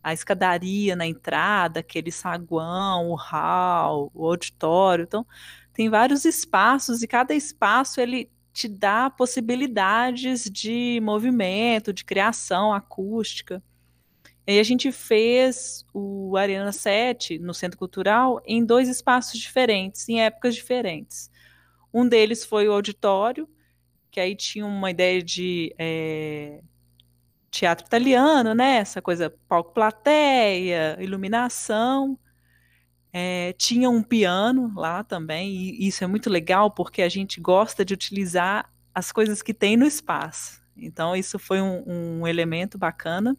A 0.04 0.14
escadaria 0.14 0.96
na 0.96 1.06
entrada, 1.06 1.80
aquele 1.80 2.12
saguão, 2.12 3.10
o 3.10 3.16
hall, 3.16 4.12
o 4.14 4.26
auditório. 4.28 5.04
Então, 5.04 5.26
tem 5.74 5.90
vários 5.90 6.26
espaços 6.26 7.02
e 7.02 7.08
cada 7.08 7.34
espaço 7.34 8.02
ele 8.02 8.30
te 8.52 8.68
dá 8.68 9.10
possibilidades 9.10 10.50
de 10.50 11.00
movimento, 11.02 11.94
de 11.94 12.04
criação 12.04 12.74
acústica. 12.74 13.64
E 14.48 14.54
aí 14.54 14.60
a 14.60 14.64
gente 14.64 14.92
fez 14.92 15.86
o 15.94 16.36
Arena 16.36 16.72
7 16.72 17.38
no 17.38 17.54
Centro 17.54 17.78
Cultural 17.78 18.42
em 18.46 18.66
dois 18.66 18.90
espaços 18.90 19.40
diferentes, 19.40 20.10
em 20.10 20.22
épocas 20.22 20.56
diferentes. 20.56 21.30
Um 21.94 22.08
deles 22.08 22.44
foi 22.44 22.68
o 22.68 22.72
auditório, 22.72 23.48
que 24.18 24.22
aí 24.22 24.36
tinha 24.36 24.66
uma 24.66 24.90
ideia 24.90 25.22
de 25.22 25.76
é, 25.78 26.60
teatro 27.52 27.86
italiano, 27.86 28.56
né? 28.56 28.78
Essa 28.78 29.00
coisa 29.00 29.32
palco-plateia, 29.48 30.98
iluminação. 31.00 32.18
É, 33.14 33.54
tinha 33.54 33.88
um 33.92 34.02
piano 34.02 34.74
lá 34.76 35.04
também, 35.04 35.52
e 35.52 35.88
isso 35.88 36.04
é 36.04 36.08
muito 36.08 36.32
legal 36.32 36.72
porque 36.72 37.04
a 37.04 37.10
gente 37.10 37.40
gosta 37.40 37.86
de 37.86 37.94
utilizar 37.94 38.68
as 38.92 39.12
coisas 39.12 39.44
que 39.44 39.54
tem 39.54 39.78
no 39.78 39.86
espaço. 39.86 40.64
Então, 40.76 41.16
isso 41.16 41.38
foi 41.38 41.62
um, 41.62 41.84
um 41.86 42.28
elemento 42.28 42.76
bacana. 42.76 43.38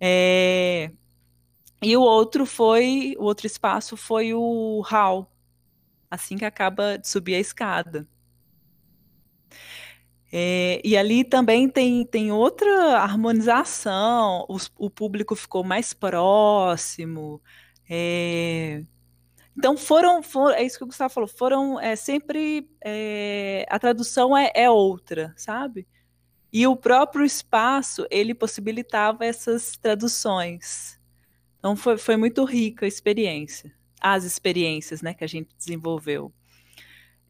É, 0.00 0.90
e 1.80 1.96
o 1.96 2.00
outro 2.02 2.44
foi, 2.46 3.14
o 3.16 3.22
outro 3.22 3.46
espaço 3.46 3.96
foi 3.96 4.34
o 4.34 4.80
hall, 4.80 5.30
assim 6.10 6.36
que 6.36 6.44
acaba 6.44 6.98
de 6.98 7.06
subir 7.06 7.36
a 7.36 7.40
escada. 7.40 8.08
É, 10.34 10.80
e 10.82 10.96
ali 10.96 11.24
também 11.24 11.68
tem, 11.68 12.06
tem 12.06 12.32
outra 12.32 12.96
harmonização, 12.98 14.46
os, 14.48 14.72
o 14.78 14.88
público 14.88 15.36
ficou 15.36 15.62
mais 15.62 15.92
próximo, 15.92 17.38
é, 17.88 18.82
então 19.56 19.76
foram, 19.76 20.22
foram, 20.22 20.54
é 20.54 20.62
isso 20.62 20.78
que 20.78 20.84
o 20.84 20.86
Gustavo 20.86 21.12
falou, 21.12 21.28
foram 21.28 21.78
é, 21.78 21.94
sempre 21.94 22.66
é, 22.82 23.66
a 23.68 23.78
tradução 23.78 24.36
é, 24.36 24.50
é, 24.54 24.70
outra, 24.70 25.34
sabe? 25.36 25.86
E 26.52 26.66
o 26.66 26.76
próprio 26.76 27.24
espaço 27.24 28.06
ele 28.10 28.34
possibilitava 28.34 29.24
essas 29.24 29.76
traduções. 29.76 30.98
Então 31.58 31.76
foi, 31.76 31.98
foi 31.98 32.16
muito 32.16 32.44
rica 32.44 32.86
a 32.86 32.88
experiência, 32.88 33.72
as 34.00 34.24
experiências, 34.24 35.02
né, 35.02 35.14
que 35.14 35.24
a 35.24 35.28
gente 35.28 35.54
desenvolveu. 35.56 36.32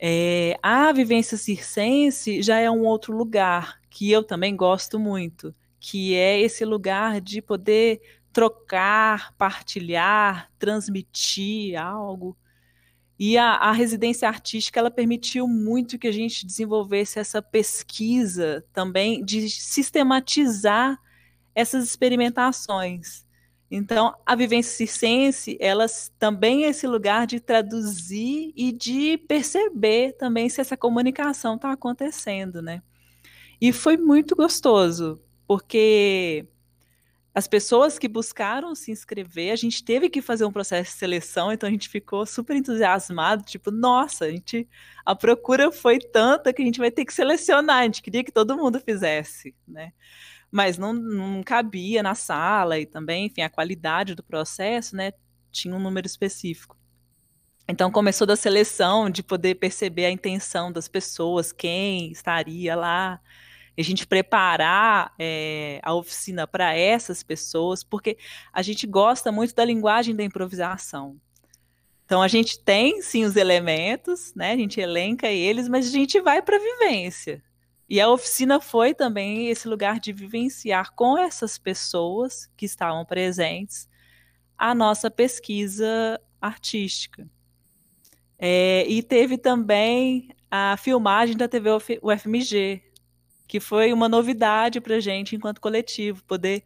É, 0.04 0.58
a 0.60 0.90
vivência 0.90 1.36
circense 1.36 2.42
já 2.42 2.58
é 2.58 2.68
um 2.68 2.84
outro 2.84 3.16
lugar 3.16 3.80
que 3.88 4.10
eu 4.10 4.24
também 4.24 4.56
gosto 4.56 4.98
muito, 4.98 5.54
que 5.78 6.16
é 6.16 6.40
esse 6.40 6.64
lugar 6.64 7.20
de 7.20 7.40
poder 7.40 8.02
trocar, 8.32 9.32
partilhar, 9.36 10.50
transmitir 10.58 11.80
algo. 11.80 12.36
E 13.16 13.38
a, 13.38 13.52
a, 13.52 13.70
residência 13.70 14.26
artística 14.26 14.80
ela 14.80 14.90
permitiu 14.90 15.46
muito 15.46 15.96
que 15.96 16.08
a 16.08 16.12
gente 16.12 16.44
desenvolvesse 16.44 17.20
essa 17.20 17.40
pesquisa 17.40 18.64
também 18.72 19.24
de 19.24 19.48
sistematizar 19.48 20.98
essas 21.54 21.84
experimentações. 21.84 23.21
Então, 23.74 24.14
a 24.26 24.37
vivência 24.37 24.70
circense, 24.70 25.56
elas 25.58 26.12
também 26.18 26.64
é 26.66 26.68
esse 26.68 26.87
lugar 26.87 27.26
de 27.26 27.40
traduzir 27.40 28.52
e 28.54 28.70
de 28.70 29.16
perceber 29.16 30.12
também 30.18 30.46
se 30.50 30.61
essa 30.61 30.76
comunicação 30.76 31.54
está 31.56 31.72
acontecendo, 31.72 32.61
né? 32.61 32.82
E 33.58 33.72
foi 33.72 33.96
muito 33.96 34.37
gostoso, 34.37 35.18
porque 35.46 36.46
as 37.35 37.48
pessoas 37.48 37.98
que 37.98 38.08
buscaram 38.08 38.74
se 38.74 38.92
inscrever, 38.92 39.52
a 39.52 39.56
gente 39.56 39.82
teve 39.82 40.11
que 40.11 40.20
fazer 40.20 40.44
um 40.44 40.52
processo 40.52 40.90
de 40.92 40.98
seleção, 40.98 41.50
então 41.50 41.66
a 41.66 41.72
gente 41.72 41.88
ficou 41.88 42.26
super 42.26 42.54
entusiasmado, 42.54 43.42
tipo, 43.42 43.70
nossa, 43.70 44.26
a 44.26 44.30
gente 44.30 44.68
a 45.02 45.16
procura 45.16 45.72
foi 45.72 45.98
tanta 45.98 46.52
que 46.52 46.61
a 46.61 46.64
gente 46.64 46.78
vai 46.78 46.90
ter 46.90 47.06
que 47.06 47.14
selecionar, 47.14 47.78
a 47.78 47.85
gente 47.85 48.02
queria 48.02 48.22
que 48.22 48.30
todo 48.30 48.54
mundo 48.54 48.78
fizesse, 48.80 49.54
né? 49.66 49.94
Mas 50.52 50.78
não, 50.78 50.92
não 50.92 51.42
cabia 51.42 52.02
na 52.02 52.14
sala 52.14 52.78
e 52.78 52.86
também, 52.86 53.26
enfim, 53.26 53.40
a 53.40 53.50
qualidade 53.50 54.14
do 54.14 54.22
processo, 54.22 54.94
né, 54.94 55.12
tinha 55.50 55.74
um 55.74 55.80
número 55.80 56.06
específico. 56.06 56.76
Então 57.66 57.90
começou 57.90 58.26
da 58.26 58.36
seleção 58.36 59.08
de 59.08 59.22
poder 59.22 59.54
perceber 59.54 60.04
a 60.04 60.10
intenção 60.10 60.70
das 60.70 60.88
pessoas, 60.88 61.52
quem 61.52 62.12
estaria 62.12 62.76
lá, 62.76 63.20
a 63.78 63.82
gente 63.82 64.06
preparar 64.06 65.14
é, 65.18 65.80
a 65.82 65.94
oficina 65.94 66.46
para 66.46 66.74
essas 66.76 67.22
pessoas, 67.22 67.82
porque 67.82 68.18
a 68.52 68.60
gente 68.60 68.86
gosta 68.86 69.32
muito 69.32 69.54
da 69.54 69.64
linguagem 69.64 70.14
da 70.14 70.22
improvisação. 70.22 71.18
Então 72.04 72.20
a 72.20 72.28
gente 72.28 72.58
tem 72.62 73.00
sim 73.00 73.24
os 73.24 73.36
elementos, 73.36 74.34
né? 74.34 74.52
A 74.52 74.56
gente 74.56 74.78
elenca 74.78 75.28
eles, 75.28 75.68
mas 75.68 75.86
a 75.86 75.90
gente 75.90 76.20
vai 76.20 76.42
para 76.42 76.56
a 76.56 76.60
vivência. 76.60 77.42
E 77.88 78.00
a 78.00 78.08
oficina 78.08 78.60
foi 78.60 78.94
também 78.94 79.48
esse 79.48 79.68
lugar 79.68 80.00
de 80.00 80.12
vivenciar 80.12 80.94
com 80.94 81.18
essas 81.18 81.58
pessoas 81.58 82.50
que 82.56 82.64
estavam 82.64 83.04
presentes 83.04 83.88
a 84.56 84.74
nossa 84.74 85.10
pesquisa 85.10 86.20
artística. 86.40 87.28
É, 88.38 88.86
e 88.88 89.02
teve 89.02 89.38
também 89.38 90.28
a 90.50 90.76
filmagem 90.76 91.36
da 91.36 91.48
TV 91.48 91.70
UFMG, 92.02 92.82
que 93.46 93.60
foi 93.60 93.92
uma 93.92 94.08
novidade 94.08 94.80
para 94.80 94.96
a 94.96 95.00
gente 95.00 95.36
enquanto 95.36 95.60
coletivo, 95.60 96.24
poder, 96.24 96.64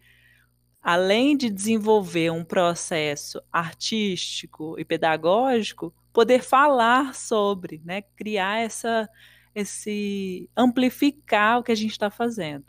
além 0.81 1.37
de 1.37 1.51
desenvolver 1.51 2.31
um 2.31 2.45
processo 2.45 3.43
artístico 3.53 4.79
e 4.79 4.85
pedagógico, 4.85 5.95
poder 6.13 6.43
falar 6.43 7.15
sobre, 7.15 7.83
né, 7.85 8.03
criar 8.17 8.61
essa, 8.61 9.09
esse 9.57 10.51
amplificar 10.55 11.59
o 11.59 11.63
que 11.63 11.73
a 11.73 11.75
gente 11.75 11.93
está 11.93 12.11
fazendo. 12.11 12.65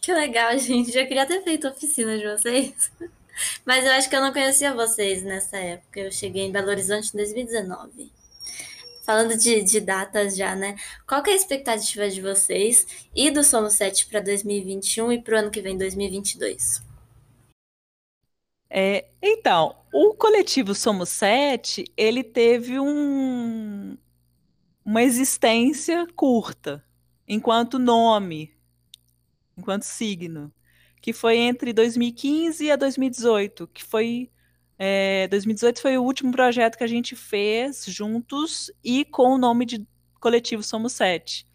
Que 0.00 0.12
legal, 0.12 0.58
gente. 0.58 0.90
Já 0.90 1.06
queria 1.06 1.26
ter 1.26 1.42
feito 1.42 1.68
oficina 1.68 2.18
de 2.18 2.24
vocês. 2.26 2.90
Mas 3.64 3.84
eu 3.84 3.92
acho 3.92 4.10
que 4.10 4.16
eu 4.16 4.20
não 4.20 4.32
conhecia 4.32 4.74
vocês 4.74 5.22
nessa 5.22 5.56
época. 5.56 6.00
Eu 6.00 6.10
cheguei 6.10 6.44
em 6.44 6.50
Belo 6.50 6.68
Horizonte 6.68 7.10
em 7.14 7.18
2019 7.18 8.10
falando 9.08 9.38
de, 9.38 9.62
de 9.62 9.80
datas 9.80 10.36
já, 10.36 10.54
né? 10.54 10.76
Qual 11.06 11.22
é 11.26 11.30
a 11.30 11.34
expectativa 11.34 12.10
de 12.10 12.20
vocês 12.20 12.86
e 13.16 13.30
do 13.30 13.42
Somos 13.42 13.72
7 13.72 14.04
para 14.04 14.20
2021 14.20 15.12
e 15.12 15.22
para 15.22 15.34
o 15.34 15.38
ano 15.38 15.50
que 15.50 15.62
vem, 15.62 15.78
2022? 15.78 16.82
É, 18.68 19.06
então, 19.22 19.74
o 19.94 20.12
coletivo 20.12 20.74
Somos 20.74 21.08
7, 21.08 21.86
ele 21.96 22.22
teve 22.22 22.78
um, 22.78 23.96
uma 24.88 25.02
existência 25.02 26.06
curta, 26.16 26.82
enquanto 27.28 27.78
nome, 27.78 28.56
enquanto 29.54 29.82
signo, 29.82 30.50
que 31.02 31.12
foi 31.12 31.36
entre 31.36 31.74
2015 31.74 32.70
a 32.70 32.76
2018, 32.76 33.66
que 33.66 33.84
foi 33.84 34.30
é, 34.78 35.28
2018 35.28 35.82
foi 35.82 35.98
o 35.98 36.02
último 36.02 36.32
projeto 36.32 36.78
que 36.78 36.84
a 36.84 36.86
gente 36.88 37.14
fez 37.14 37.84
juntos 37.84 38.70
e 38.82 39.04
com 39.04 39.34
o 39.34 39.36
nome 39.36 39.66
de 39.66 39.86
coletivo 40.18 40.62
Somos 40.62 40.94
Sete. 40.94 41.46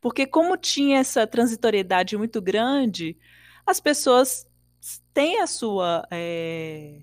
Porque 0.00 0.26
como 0.26 0.56
tinha 0.56 1.00
essa 1.00 1.26
transitoriedade 1.26 2.16
muito 2.16 2.40
grande, 2.40 3.18
as 3.66 3.78
pessoas 3.78 4.46
têm 5.12 5.38
a 5.42 5.46
sua 5.46 6.08
é, 6.10 7.02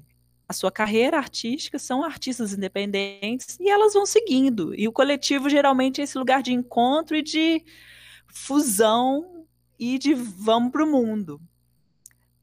a 0.52 0.54
sua 0.54 0.72
carreira 0.72 1.18
artística, 1.18 1.80
são 1.80 2.04
artistas 2.04 2.54
independentes 2.54 3.58
e 3.60 3.70
elas 3.70 3.94
vão 3.94 4.06
seguindo. 4.06 4.76
E 4.76 4.88
o 4.88 4.92
coletivo 4.92 5.50
geralmente 5.50 6.00
é 6.00 6.04
esse 6.04 6.18
lugar 6.18 6.44
de 6.44 6.54
encontro 6.54 7.16
e 7.16 7.22
de 7.22 7.64
fusão 8.28 9.46
e 9.80 9.98
de 9.98 10.14
vamos 10.14 10.72
para 10.72 10.84
o 10.84 10.92
mundo. 10.92 11.42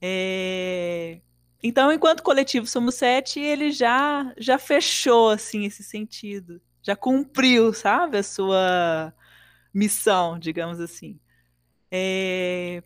É, 0.01 1.21
então, 1.63 1.93
enquanto 1.93 2.23
coletivo 2.23 2.67
Somos 2.67 2.95
Sete, 2.95 3.41
ele 3.41 3.73
já, 3.73 4.33
já 4.39 4.59
fechou, 4.59 5.31
assim, 5.31 5.65
esse 5.65 5.83
sentido. 5.83 6.61
Já 6.83 6.95
cumpriu, 6.97 7.73
sabe, 7.73 8.19
a 8.19 8.23
sua 8.23 9.13
missão, 9.75 10.39
digamos 10.39 10.81
assim. 10.81 11.19
É... 11.91 12.83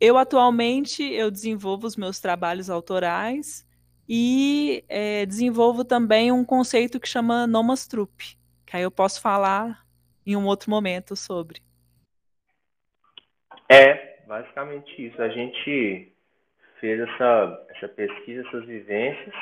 Eu, 0.00 0.18
atualmente, 0.18 1.02
eu 1.02 1.30
desenvolvo 1.30 1.86
os 1.86 1.96
meus 1.96 2.18
trabalhos 2.18 2.68
autorais 2.68 3.64
e 4.08 4.84
é, 4.88 5.24
desenvolvo 5.26 5.84
também 5.84 6.30
um 6.30 6.44
conceito 6.44 7.00
que 7.00 7.08
chama 7.08 7.46
Nomas 7.46 7.86
Trupe, 7.86 8.36
que 8.66 8.76
aí 8.76 8.82
eu 8.82 8.90
posso 8.90 9.20
falar 9.20 9.84
em 10.26 10.36
um 10.36 10.46
outro 10.46 10.70
momento 10.70 11.16
sobre. 11.16 11.60
É, 13.68 14.18
basicamente 14.26 15.06
isso. 15.06 15.20
A 15.20 15.28
gente 15.28 16.12
fez 16.80 17.00
essa, 17.00 17.66
essa 17.70 17.88
pesquisa, 17.88 18.46
essas 18.46 18.64
vivências, 18.66 19.34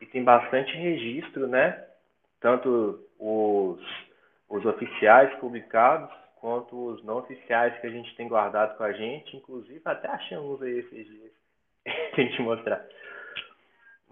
e 0.00 0.06
tem 0.06 0.24
bastante 0.24 0.72
registro, 0.72 1.46
né? 1.46 1.84
Tanto 2.40 3.06
os, 3.18 3.80
os 4.48 4.64
oficiais 4.64 5.32
publicados, 5.38 6.10
quanto 6.40 6.76
os 6.88 7.04
não 7.04 7.18
oficiais 7.18 7.78
que 7.80 7.86
a 7.86 7.90
gente 7.90 8.14
tem 8.16 8.26
guardado 8.26 8.76
com 8.76 8.82
a 8.82 8.92
gente, 8.92 9.36
inclusive 9.36 9.80
até 9.84 10.08
achamos 10.08 10.60
aí 10.60 10.80
esses 10.80 11.06
dias 11.06 11.30
a 11.86 12.20
gente 12.20 12.42
mostrar. 12.42 12.84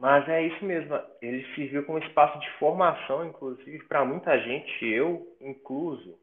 Mas 0.00 0.26
é 0.30 0.42
isso 0.46 0.64
mesmo, 0.64 0.98
ele 1.20 1.46
serviu 1.54 1.84
como 1.84 1.98
espaço 1.98 2.40
de 2.40 2.50
formação, 2.52 3.26
inclusive, 3.26 3.84
para 3.84 4.02
muita 4.02 4.40
gente, 4.40 4.86
eu 4.86 5.36
incluso, 5.38 6.18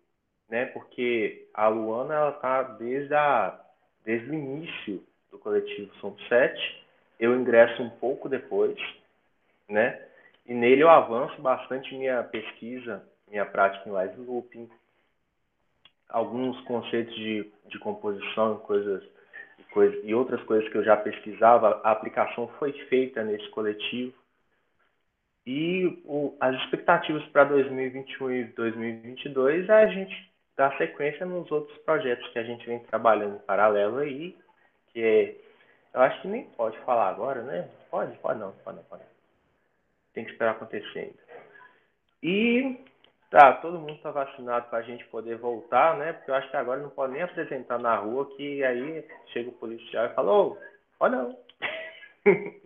né? 0.50 0.66
Porque 0.66 1.48
a 1.54 1.68
Luana, 1.68 2.16
ela 2.16 2.32
tá 2.32 2.64
desde, 2.64 3.14
a, 3.14 3.60
desde 4.04 4.32
o 4.32 4.34
início 4.34 5.04
do 5.30 5.38
coletivo 5.38 5.94
Som 5.98 6.18
7, 6.28 6.86
eu 7.20 7.40
ingresso 7.40 7.84
um 7.84 7.90
pouco 7.92 8.28
depois, 8.28 8.80
né? 9.70 10.04
E 10.48 10.56
nele 10.56 10.82
eu 10.82 10.90
avanço 10.90 11.40
bastante 11.40 11.94
minha 11.94 12.24
pesquisa, 12.24 13.08
minha 13.28 13.46
prática 13.46 13.88
em 13.88 13.92
live 13.92 14.22
looping, 14.22 14.68
alguns 16.10 16.60
conceitos 16.62 17.14
de, 17.14 17.52
de 17.68 17.78
composição, 17.78 18.58
coisas 18.58 19.04
e 20.04 20.14
outras 20.14 20.42
coisas 20.44 20.70
que 20.70 20.78
eu 20.78 20.84
já 20.84 20.96
pesquisava, 20.98 21.82
a 21.84 21.92
aplicação 21.92 22.48
foi 22.60 22.72
feita 22.88 23.24
nesse 23.24 23.48
coletivo. 23.50 24.14
E 25.46 26.02
o, 26.06 26.36
as 26.40 26.56
expectativas 26.64 27.24
para 27.28 27.46
2021 27.46 28.32
e 28.32 28.44
2022 28.46 29.70
é 29.70 29.74
a 29.74 29.88
gente 29.88 30.32
dar 30.58 30.76
sequência 30.78 31.26
nos 31.26 31.50
outros 31.52 31.78
projetos 31.80 32.28
que 32.30 32.40
a 32.40 32.44
gente 32.44 32.66
vem 32.66 32.80
trabalhando 32.80 33.36
em 33.36 33.46
paralelo 33.46 34.00
aí, 34.00 34.36
que 34.88 35.02
é, 35.02 35.36
eu 35.94 36.02
acho 36.02 36.22
que 36.22 36.28
nem 36.28 36.46
pode 36.50 36.78
falar 36.80 37.10
agora, 37.10 37.42
né? 37.44 37.70
Pode, 37.90 38.18
pode 38.18 38.40
não, 38.40 38.52
pode 38.64 38.78
não, 38.78 38.84
pode 38.86 39.04
não. 39.04 39.10
Tem 40.14 40.26
que 40.26 40.32
esperar 40.32 40.52
acontecer 40.52 41.00
ainda. 41.00 41.28
E 42.22 42.78
Tá, 43.30 43.54
todo 43.56 43.80
mundo 43.80 43.94
está 43.94 44.10
vacinado 44.10 44.70
para 44.70 44.80
a 44.80 44.84
gente 44.84 45.04
poder 45.08 45.38
voltar, 45.38 45.98
né? 45.98 46.14
Porque 46.14 46.32
eu 46.32 46.36
acho 46.36 46.50
que 46.50 46.56
agora 46.56 46.80
não 46.80 46.90
pode 46.90 47.12
nem 47.12 47.22
apresentar 47.22 47.78
na 47.78 47.96
rua, 47.98 48.26
que 48.38 48.64
aí 48.64 49.06
chega 49.34 49.50
o 49.50 49.54
policial 49.54 50.06
e 50.06 50.14
fala, 50.14 50.32
ô, 50.32 50.58
não. 51.02 51.38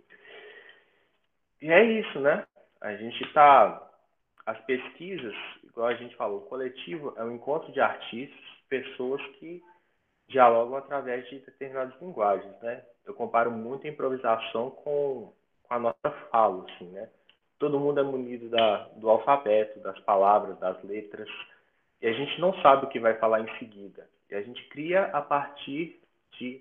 e 1.60 1.68
é 1.68 1.84
isso, 1.84 2.20
né? 2.20 2.46
A 2.80 2.94
gente 2.94 3.24
está. 3.24 3.88
As 4.46 4.60
pesquisas, 4.64 5.34
igual 5.64 5.88
a 5.88 5.94
gente 5.94 6.16
falou, 6.16 6.38
o 6.38 6.48
coletivo 6.48 7.12
é 7.16 7.24
um 7.24 7.32
encontro 7.32 7.72
de 7.72 7.80
artistas, 7.80 8.40
pessoas 8.68 9.20
que 9.38 9.62
dialogam 10.28 10.76
através 10.76 11.28
de 11.28 11.38
determinadas 11.40 12.00
linguagens, 12.00 12.60
né? 12.60 12.84
Eu 13.04 13.14
comparo 13.14 13.50
muito 13.50 13.86
a 13.86 13.90
improvisação 13.90 14.70
com, 14.70 15.32
com 15.62 15.74
a 15.74 15.78
nossa 15.78 16.10
fala, 16.30 16.64
assim, 16.70 16.88
né? 16.90 17.08
Todo 17.62 17.78
mundo 17.78 18.00
é 18.00 18.02
munido 18.02 18.48
da, 18.48 18.88
do 18.96 19.08
alfabeto, 19.08 19.78
das 19.78 19.96
palavras, 20.00 20.58
das 20.58 20.82
letras, 20.82 21.28
e 22.00 22.08
a 22.08 22.12
gente 22.12 22.40
não 22.40 22.52
sabe 22.60 22.86
o 22.86 22.88
que 22.88 22.98
vai 22.98 23.14
falar 23.18 23.40
em 23.40 23.58
seguida. 23.60 24.04
E 24.28 24.34
a 24.34 24.42
gente 24.42 24.60
cria 24.68 25.04
a 25.12 25.22
partir 25.22 26.00
de 26.32 26.60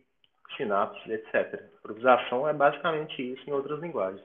sinapses, 0.55 1.03
etc. 1.09 1.59
Improvisação 1.79 2.47
é 2.47 2.53
basicamente 2.53 3.19
isso 3.19 3.49
em 3.49 3.51
outras 3.51 3.79
linguagens. 3.79 4.23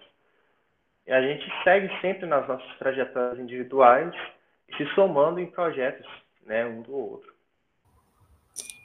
E 1.07 1.13
a 1.13 1.23
gente 1.23 1.51
segue 1.65 1.89
sempre 2.03 2.27
nas 2.27 2.47
nossas 2.47 2.77
trajetórias 2.77 3.39
individuais, 3.39 4.15
se 4.77 4.85
somando 4.95 5.41
em 5.41 5.47
projetos, 5.47 6.07
né, 6.45 6.67
um 6.67 6.83
do 6.83 6.95
outro. 6.95 7.33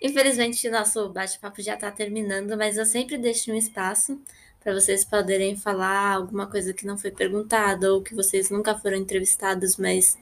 Infelizmente, 0.01 0.69
nosso 0.69 1.09
bate-papo 1.09 1.61
já 1.61 1.73
está 1.73 1.91
terminando, 1.91 2.57
mas 2.57 2.77
eu 2.77 2.85
sempre 2.85 3.17
deixo 3.17 3.51
um 3.51 3.55
espaço 3.55 4.17
para 4.63 4.73
vocês 4.73 5.03
poderem 5.03 5.57
falar 5.57 6.13
alguma 6.15 6.47
coisa 6.47 6.73
que 6.73 6.85
não 6.85 6.97
foi 6.97 7.11
perguntada 7.11 7.93
ou 7.93 8.01
que 8.01 8.15
vocês 8.15 8.49
nunca 8.49 8.77
foram 8.77 8.97
entrevistados, 8.97 9.77
mas 9.77 10.17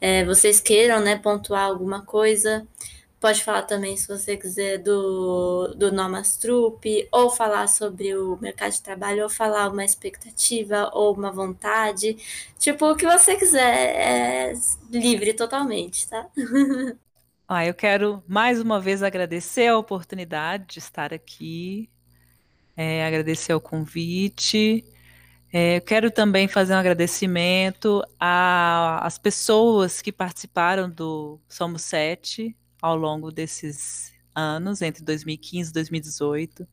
é, 0.00 0.24
vocês 0.24 0.60
queiram 0.60 1.00
né, 1.00 1.16
pontuar 1.16 1.64
alguma 1.64 2.02
coisa. 2.04 2.66
Pode 3.18 3.44
falar 3.44 3.62
também, 3.62 3.96
se 3.96 4.08
você 4.08 4.36
quiser, 4.36 4.78
do, 4.78 5.74
do 5.76 5.92
Nomas 5.92 6.36
Trupe, 6.38 7.06
ou 7.12 7.30
falar 7.30 7.68
sobre 7.68 8.16
o 8.16 8.38
mercado 8.40 8.72
de 8.72 8.82
trabalho, 8.82 9.24
ou 9.24 9.28
falar 9.28 9.68
uma 9.68 9.84
expectativa, 9.84 10.90
ou 10.94 11.14
uma 11.14 11.30
vontade. 11.30 12.16
Tipo, 12.58 12.92
o 12.92 12.96
que 12.96 13.06
você 13.06 13.36
quiser, 13.36 14.52
é 14.52 14.54
livre 14.90 15.34
totalmente, 15.34 16.08
tá? 16.08 16.28
Ah, 17.52 17.66
eu 17.66 17.74
quero 17.74 18.22
mais 18.28 18.60
uma 18.60 18.80
vez 18.80 19.02
agradecer 19.02 19.66
a 19.66 19.76
oportunidade 19.76 20.66
de 20.68 20.78
estar 20.78 21.12
aqui 21.12 21.90
é, 22.82 23.04
agradecer 23.04 23.52
o 23.52 23.60
convite. 23.60 24.82
É, 25.52 25.80
quero 25.80 26.10
também 26.10 26.48
fazer 26.48 26.72
um 26.72 26.78
agradecimento 26.78 28.02
às 28.18 29.18
pessoas 29.18 30.00
que 30.00 30.10
participaram 30.10 30.88
do 30.88 31.38
Somos 31.46 31.82
Sete 31.82 32.56
ao 32.80 32.96
longo 32.96 33.30
desses 33.30 34.14
anos, 34.34 34.80
entre 34.80 35.04
2015 35.04 35.68
e 35.68 35.72
2018, 35.74 36.66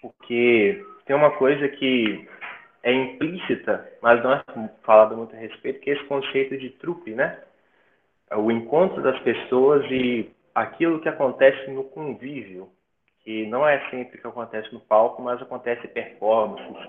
Porque 0.00 0.84
tem 1.04 1.16
uma 1.16 1.32
coisa 1.32 1.66
que 1.68 2.28
é 2.84 2.92
implícita, 2.92 3.92
mas 4.00 4.22
não 4.22 4.32
é 4.32 4.44
falado 4.84 5.16
muito 5.16 5.34
a 5.34 5.38
respeito, 5.38 5.80
que 5.80 5.90
é 5.90 5.94
esse 5.94 6.04
conceito 6.04 6.56
de 6.56 6.70
trupe, 6.70 7.10
né? 7.16 7.42
O 8.36 8.50
encontro 8.52 9.02
das 9.02 9.18
pessoas 9.20 9.84
e 9.90 10.30
aquilo 10.54 11.00
que 11.00 11.08
acontece 11.08 11.68
no 11.72 11.82
convívio, 11.82 12.70
que 13.28 13.46
não 13.46 13.68
é 13.68 13.78
sempre 13.90 14.16
que 14.16 14.26
acontece 14.26 14.72
no 14.72 14.80
palco, 14.80 15.20
mas 15.20 15.42
acontece 15.42 15.86
performances, 15.88 16.88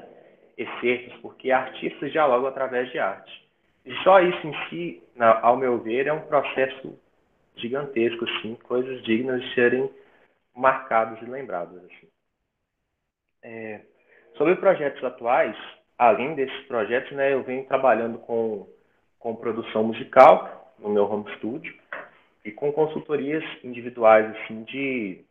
efeitos, 0.58 1.14
porque 1.18 1.52
artistas 1.52 2.14
dialogam 2.14 2.48
através 2.48 2.90
de 2.92 2.98
arte. 2.98 3.46
E 3.86 3.94
só 4.04 4.22
isso 4.22 4.48
em 4.48 4.70
si, 4.70 5.04
ao 5.42 5.58
meu 5.58 5.80
ver, 5.80 6.08
é 6.08 6.14
um 6.14 6.22
processo 6.22 6.98
gigantesco, 7.58 8.24
assim, 8.24 8.56
coisas 8.56 9.04
dignas 9.04 9.44
de 9.44 9.54
serem 9.54 9.92
marcadas 10.56 11.22
e 11.22 11.26
lembradas. 11.26 11.84
Assim. 11.84 12.08
É, 13.44 13.82
sobre 14.38 14.56
projetos 14.56 15.04
atuais, 15.04 15.58
além 15.98 16.36
desses 16.36 16.68
projetos, 16.68 17.12
né, 17.18 17.34
eu 17.34 17.44
venho 17.44 17.66
trabalhando 17.66 18.18
com, 18.18 18.66
com 19.20 19.36
produção 19.36 19.84
musical 19.84 20.74
no 20.80 20.88
meu 20.88 21.04
home 21.04 21.30
studio 21.36 21.76
e 22.46 22.52
com 22.54 22.72
consultorias 22.72 23.44
individuais 23.62 24.26
assim 24.38 24.64
de 24.64 25.26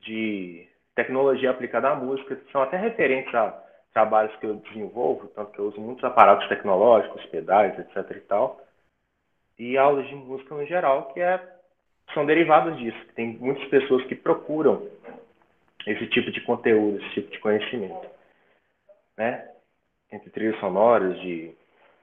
de 0.00 0.68
tecnologia 0.94 1.50
aplicada 1.50 1.90
à 1.90 1.94
música, 1.94 2.36
que 2.36 2.50
são 2.50 2.62
até 2.62 2.76
referentes 2.76 3.34
a 3.34 3.50
trabalhos 3.92 4.34
que 4.36 4.46
eu 4.46 4.56
desenvolvo, 4.56 5.28
tanto 5.28 5.52
que 5.52 5.58
eu 5.58 5.66
uso 5.66 5.80
muitos 5.80 6.04
aparatos 6.04 6.48
tecnológicos, 6.48 7.24
pedais, 7.26 7.78
etc 7.78 8.16
e 8.16 8.20
tal, 8.20 8.60
e 9.58 9.76
aulas 9.76 10.06
de 10.08 10.14
música 10.14 10.54
no 10.54 10.64
geral, 10.66 11.12
que 11.12 11.20
é, 11.20 11.40
são 12.14 12.24
derivados 12.24 12.78
disso. 12.78 12.98
Tem 13.14 13.36
muitas 13.38 13.64
pessoas 13.68 14.04
que 14.06 14.14
procuram 14.14 14.88
esse 15.86 16.06
tipo 16.08 16.30
de 16.30 16.40
conteúdo, 16.42 16.98
esse 16.98 17.14
tipo 17.14 17.30
de 17.30 17.38
conhecimento, 17.38 18.08
né? 19.16 19.48
Entre 20.12 20.30
trilhas 20.30 20.58
sonoras 20.60 21.18
de, 21.20 21.54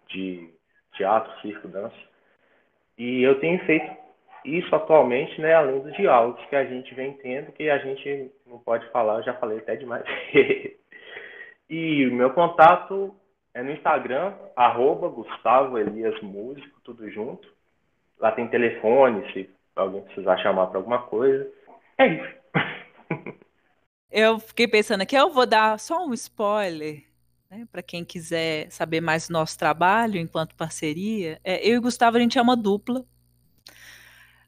de 0.10 0.50
teatro, 0.94 1.32
circo, 1.42 1.68
dança. 1.68 1.96
E 2.98 3.24
eu 3.24 3.40
tenho 3.40 3.64
feito 3.66 4.05
isso 4.46 4.76
atualmente, 4.76 5.40
né, 5.42 5.54
além 5.54 5.80
dos 5.80 5.94
diálogos 5.94 6.44
que 6.46 6.56
a 6.56 6.66
gente 6.66 6.94
vem 6.94 7.14
tendo, 7.14 7.52
que 7.52 7.70
a 7.70 7.78
gente 7.80 8.32
não 8.46 8.60
pode 8.60 8.90
falar, 8.92 9.18
eu 9.20 9.24
já 9.24 9.34
falei 9.36 9.58
até 9.58 9.76
demais. 9.76 10.04
e 11.70 12.08
o 12.08 12.14
meu 12.14 12.32
contato 12.32 13.16
é 13.54 13.64
no 13.64 13.72
Instagram, 13.72 14.34
arroba 14.56 15.08
Gustavo 15.08 15.78
Elias 15.78 16.20
Músico, 16.22 16.80
tudo 16.84 17.10
junto. 17.10 17.48
Lá 18.20 18.32
tem 18.32 18.48
telefone, 18.48 19.32
se 19.34 19.50
alguém 19.76 20.02
precisar 20.02 20.38
chamar 20.38 20.68
para 20.68 20.78
alguma 20.78 21.04
coisa. 21.04 21.50
É 21.98 22.08
isso. 22.08 22.36
eu 24.12 24.40
fiquei 24.40 24.68
pensando 24.68 25.02
aqui, 25.02 25.16
eu 25.16 25.30
vou 25.30 25.46
dar 25.46 25.80
só 25.80 26.06
um 26.06 26.14
spoiler 26.14 27.04
né, 27.50 27.68
para 27.72 27.82
quem 27.82 28.04
quiser 28.04 28.70
saber 28.72 29.02
mais 29.02 29.28
do 29.28 29.34
nosso 29.34 29.58
trabalho 29.58 30.20
enquanto 30.20 30.56
parceria. 30.56 31.40
É, 31.44 31.68
eu 31.68 31.78
e 31.78 31.80
Gustavo, 31.80 32.18
a 32.18 32.20
gente 32.20 32.38
é 32.38 32.42
uma 32.42 32.56
dupla. 32.56 33.06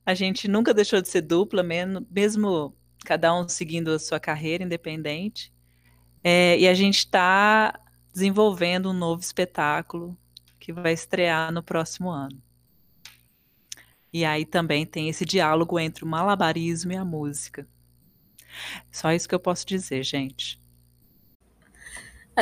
A 0.08 0.14
gente 0.14 0.48
nunca 0.48 0.74
deixou 0.74 1.02
de 1.02 1.10
ser 1.10 1.20
dupla, 1.20 1.62
mesmo, 1.62 2.74
cada 3.04 3.38
um 3.38 3.46
seguindo 3.50 3.92
a 3.92 4.00
sua 4.00 4.22
carreira 4.22 4.64
independente. 4.64 5.54
É, 6.24 6.58
e 6.58 6.66
a 6.66 6.74
gente 6.74 7.00
está 7.00 7.78
desenvolvendo 8.14 8.90
um 8.90 8.94
novo 8.94 9.22
espetáculo 9.22 10.18
que 10.58 10.72
vai 10.72 10.94
estrear 10.94 11.52
no 11.52 11.62
próximo 11.62 12.10
ano. 12.10 12.42
E 14.14 14.24
aí 14.24 14.46
também 14.46 14.86
tem 14.86 15.10
esse 15.10 15.26
diálogo 15.26 15.78
entre 15.78 16.06
o 16.06 16.08
malabarismo 16.08 16.94
e 16.94 16.96
a 16.96 17.04
música. 17.04 17.68
Só 18.90 19.12
isso 19.12 19.28
que 19.28 19.36
eu 19.36 19.42
posso 19.42 19.68
dizer, 19.68 20.04
gente. 20.04 20.58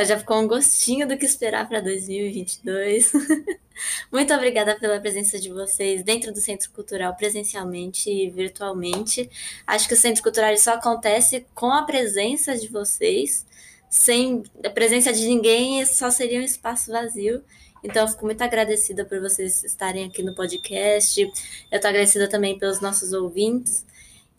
Já 0.04 0.18
ficou 0.18 0.38
um 0.38 0.46
gostinho 0.46 1.08
do 1.08 1.16
que 1.16 1.24
esperar 1.24 1.68
para 1.68 1.80
2022. 1.80 3.12
Muito 4.12 4.32
obrigada 4.34 4.78
pela 4.78 5.00
presença 5.00 5.38
de 5.38 5.50
vocês 5.50 6.02
dentro 6.02 6.32
do 6.32 6.40
Centro 6.40 6.70
Cultural, 6.70 7.14
presencialmente 7.14 8.10
e 8.10 8.28
virtualmente. 8.30 9.30
Acho 9.66 9.88
que 9.88 9.94
o 9.94 9.96
Centro 9.96 10.22
Cultural 10.22 10.56
só 10.58 10.74
acontece 10.74 11.46
com 11.54 11.70
a 11.72 11.82
presença 11.82 12.56
de 12.56 12.68
vocês. 12.68 13.46
Sem 13.88 14.42
a 14.64 14.70
presença 14.70 15.12
de 15.12 15.26
ninguém, 15.26 15.84
só 15.86 16.10
seria 16.10 16.40
um 16.40 16.44
espaço 16.44 16.90
vazio. 16.90 17.42
Então, 17.82 18.02
eu 18.02 18.08
fico 18.08 18.24
muito 18.24 18.42
agradecida 18.42 19.04
por 19.04 19.20
vocês 19.20 19.62
estarem 19.64 20.04
aqui 20.04 20.22
no 20.22 20.34
podcast. 20.34 21.20
Eu 21.20 21.30
estou 21.72 21.88
agradecida 21.88 22.28
também 22.28 22.58
pelos 22.58 22.80
nossos 22.80 23.12
ouvintes. 23.12 23.86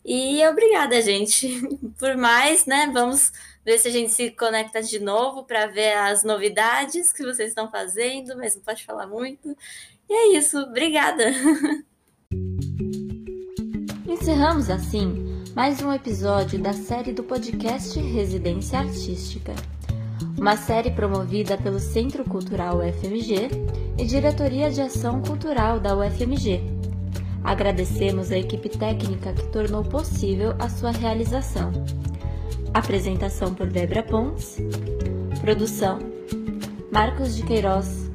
E 0.04 0.46
obrigada, 0.46 1.00
gente. 1.02 1.60
Por 1.98 2.16
mais, 2.16 2.66
né? 2.66 2.90
Vamos 2.92 3.32
ver 3.68 3.78
se 3.78 3.88
a 3.88 3.90
gente 3.90 4.10
se 4.10 4.30
conecta 4.30 4.82
de 4.82 4.98
novo 4.98 5.44
para 5.44 5.66
ver 5.66 5.92
as 5.92 6.24
novidades 6.24 7.12
que 7.12 7.22
vocês 7.22 7.50
estão 7.50 7.70
fazendo, 7.70 8.34
mas 8.34 8.56
não 8.56 8.62
pode 8.62 8.82
falar 8.82 9.06
muito. 9.06 9.54
E 10.08 10.12
é 10.14 10.38
isso, 10.38 10.58
obrigada! 10.58 11.24
Encerramos 14.08 14.70
assim 14.70 15.44
mais 15.54 15.82
um 15.82 15.92
episódio 15.92 16.58
da 16.58 16.72
série 16.72 17.12
do 17.12 17.22
podcast 17.22 18.00
Residência 18.00 18.78
Artística, 18.78 19.52
uma 20.38 20.56
série 20.56 20.90
promovida 20.90 21.58
pelo 21.58 21.78
Centro 21.78 22.24
Cultural 22.24 22.78
UFMG 22.78 23.50
e 23.98 24.04
Diretoria 24.06 24.70
de 24.70 24.80
Ação 24.80 25.20
Cultural 25.20 25.78
da 25.78 25.94
UFMG. 25.94 26.62
Agradecemos 27.44 28.32
a 28.32 28.38
equipe 28.38 28.70
técnica 28.70 29.34
que 29.34 29.46
tornou 29.48 29.84
possível 29.84 30.54
a 30.58 30.70
sua 30.70 30.90
realização. 30.90 31.70
Apresentação 32.74 33.54
por 33.54 33.66
Débora 33.66 34.02
Pontes. 34.02 34.58
Produção: 35.40 35.98
Marcos 36.92 37.34
de 37.34 37.42
Queiroz, 37.42 38.10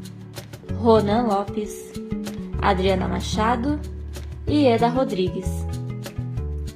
Ronan 0.76 1.24
Lopes, 1.24 1.92
Adriana 2.62 3.08
Machado 3.08 3.80
e 4.48 4.66
Eda 4.66 4.88
Rodrigues. 4.88 5.50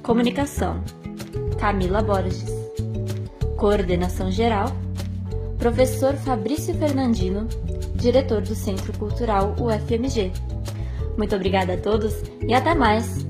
Comunicação: 0.02 0.82
Camila 1.58 2.02
Borges. 2.02 2.50
Coordenação 3.56 4.30
geral: 4.30 4.68
Professor 5.58 6.14
Fabrício 6.14 6.74
Fernandino, 6.74 7.48
diretor 7.94 8.42
do 8.42 8.54
Centro 8.54 8.92
Cultural 8.98 9.54
UFMG. 9.60 10.32
Muito 11.16 11.34
obrigada 11.34 11.74
a 11.74 11.76
todos 11.76 12.14
e 12.46 12.54
até 12.54 12.74
mais! 12.74 13.26